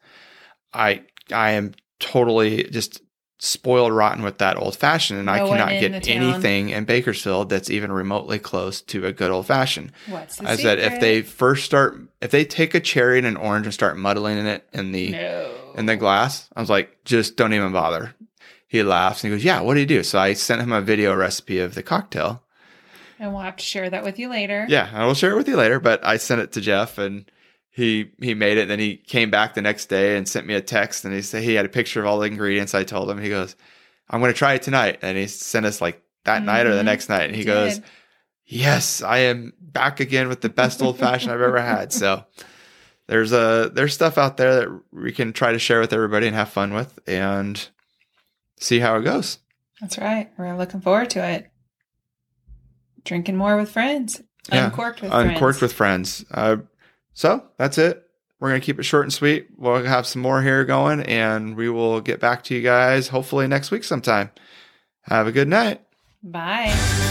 "I 0.73 1.03
I 1.31 1.51
am 1.51 1.73
totally 1.99 2.63
just 2.65 3.01
spoiled 3.39 3.93
rotten 3.93 4.21
with 4.23 4.37
that 4.37 4.57
old 4.57 4.75
fashioned, 4.75 5.19
and 5.19 5.29
I 5.29 5.39
No 5.39 5.47
one 5.47 5.57
cannot 5.57 5.79
get 5.79 6.07
anything 6.07 6.69
in 6.69 6.85
Bakersfield 6.85 7.49
that's 7.49 7.69
even 7.69 7.91
remotely 7.91 8.37
close 8.37 8.81
to 8.81 9.05
a 9.05 9.11
good 9.13 9.31
old 9.31 9.47
fashioned." 9.47 9.91
What's 10.07 10.35
the 10.35 10.49
I 10.49 10.55
said, 10.55 10.79
if 10.79 10.99
they 10.99 11.21
first 11.21 11.65
start, 11.65 11.97
if 12.21 12.31
they 12.31 12.45
take 12.45 12.75
a 12.75 12.79
cherry 12.79 13.17
and 13.17 13.25
an 13.25 13.37
orange 13.37 13.65
and 13.65 13.73
start 13.73 13.97
muddling 13.97 14.37
in 14.37 14.45
it 14.45 14.67
in 14.73 14.91
the 14.91 15.11
no 15.11 15.55
in 15.75 15.85
the 15.85 15.95
glass. 15.95 16.49
I 16.55 16.61
was 16.61 16.69
like, 16.69 17.03
just 17.05 17.37
don't 17.37 17.53
even 17.53 17.71
bother. 17.71 18.13
He 18.67 18.83
laughs 18.83 19.23
and 19.23 19.31
he 19.31 19.37
goes, 19.37 19.43
Yeah, 19.45 19.61
what 19.61 19.73
do 19.75 19.79
you 19.79 19.85
do? 19.85 20.03
So 20.03 20.19
I 20.19 20.33
sent 20.33 20.61
him 20.61 20.71
a 20.71 20.81
video 20.81 21.15
recipe 21.15 21.59
of 21.59 21.73
the 21.75 21.81
cocktail. 21.83 22.43
and 23.19 23.31
we'll 23.33 23.41
have 23.41 23.55
to 23.57 23.63
share 23.63 23.89
that 23.89 24.03
with 24.03 24.19
you 24.19 24.29
later. 24.29 24.65
Yeah, 24.69 24.89
I 24.93 25.05
will 25.05 25.13
share 25.13 25.31
it 25.31 25.37
with 25.37 25.47
you 25.47 25.55
later, 25.55 25.79
but 25.79 26.05
I 26.05 26.17
sent 26.17 26.41
it 26.41 26.51
to 26.53 26.61
Jeff 26.61 26.97
and 26.97 27.29
he 27.71 28.11
he 28.21 28.33
made 28.33 28.57
it. 28.57 28.67
Then 28.67 28.79
he 28.79 28.97
came 28.97 29.29
back 29.29 29.53
the 29.53 29.61
next 29.61 29.85
day 29.87 30.17
and 30.17 30.27
sent 30.27 30.47
me 30.47 30.53
a 30.53 30.61
text 30.61 31.05
and 31.05 31.13
he 31.13 31.21
said 31.21 31.43
he 31.43 31.53
had 31.55 31.65
a 31.65 31.69
picture 31.69 31.99
of 31.99 32.05
all 32.07 32.19
the 32.19 32.27
ingredients. 32.27 32.73
I 32.75 32.83
told 32.83 33.09
him, 33.09 33.19
he 33.21 33.29
goes, 33.29 33.55
I'm 34.09 34.19
gonna 34.21 34.33
try 34.33 34.53
it 34.55 34.61
tonight. 34.63 34.99
And 35.01 35.17
he 35.17 35.27
sent 35.27 35.65
us 35.65 35.79
like 35.81 36.01
that 36.25 36.43
night 36.43 36.65
or 36.65 36.73
the 36.75 36.81
Mhm. 36.81 36.85
next 36.85 37.09
night. 37.09 37.23
And 37.25 37.35
he 37.35 37.41
He 37.41 37.45
goes. 37.45 37.79
Yes, 38.51 39.03
I 39.03 39.19
am 39.19 39.53
back 39.61 39.99
again 39.99 40.27
with 40.27 40.41
the 40.41 40.49
best 40.49 40.81
old 40.81 40.97
fashioned 40.97 41.31
I've 41.31 41.39
ever 41.39 41.61
had. 41.61 41.93
So 41.93 42.25
there's 43.05 43.31
a 43.31 43.69
there's 43.71 43.93
stuff 43.93 44.17
out 44.17 44.37
there 44.37 44.55
that 44.61 44.81
we 44.91 45.11
can 45.11 45.33
try 45.33 45.51
to 45.51 45.59
share 45.59 45.79
with 45.79 45.93
everybody 45.93 46.25
and 46.25 46.35
have 46.35 46.49
fun 46.49 46.73
with 46.73 46.97
and 47.07 47.69
see 48.59 48.79
how 48.79 48.95
it 48.97 49.03
goes. 49.03 49.37
That's 49.79 49.99
right. 49.99 50.31
We're 50.35 50.57
looking 50.57 50.81
forward 50.81 51.11
to 51.11 51.23
it. 51.23 51.51
Drinking 53.05 53.37
more 53.37 53.55
with 53.55 53.71
friends. 53.71 54.21
Yeah. 54.51 54.65
Uncorked 54.65 55.01
with 55.03 55.11
Uncorked 55.11 55.39
friends. 55.59 55.61
with 55.61 55.73
friends. 55.73 56.25
Uh, 56.31 56.57
so 57.13 57.43
that's 57.57 57.77
it. 57.77 58.05
We're 58.39 58.49
gonna 58.49 58.61
keep 58.61 58.79
it 58.79 58.83
short 58.83 59.03
and 59.03 59.13
sweet. 59.13 59.49
We'll 59.57 59.83
have 59.83 60.07
some 60.07 60.21
more 60.21 60.41
here 60.41 60.63
going, 60.65 61.01
and 61.01 61.55
we 61.55 61.69
will 61.69 62.01
get 62.01 62.19
back 62.19 62.43
to 62.45 62.55
you 62.55 62.61
guys 62.61 63.09
hopefully 63.09 63.47
next 63.47 63.71
week 63.71 63.83
sometime. 63.83 64.31
Have 65.01 65.27
a 65.27 65.31
good 65.31 65.47
night. 65.47 65.81
Bye. 66.23 67.08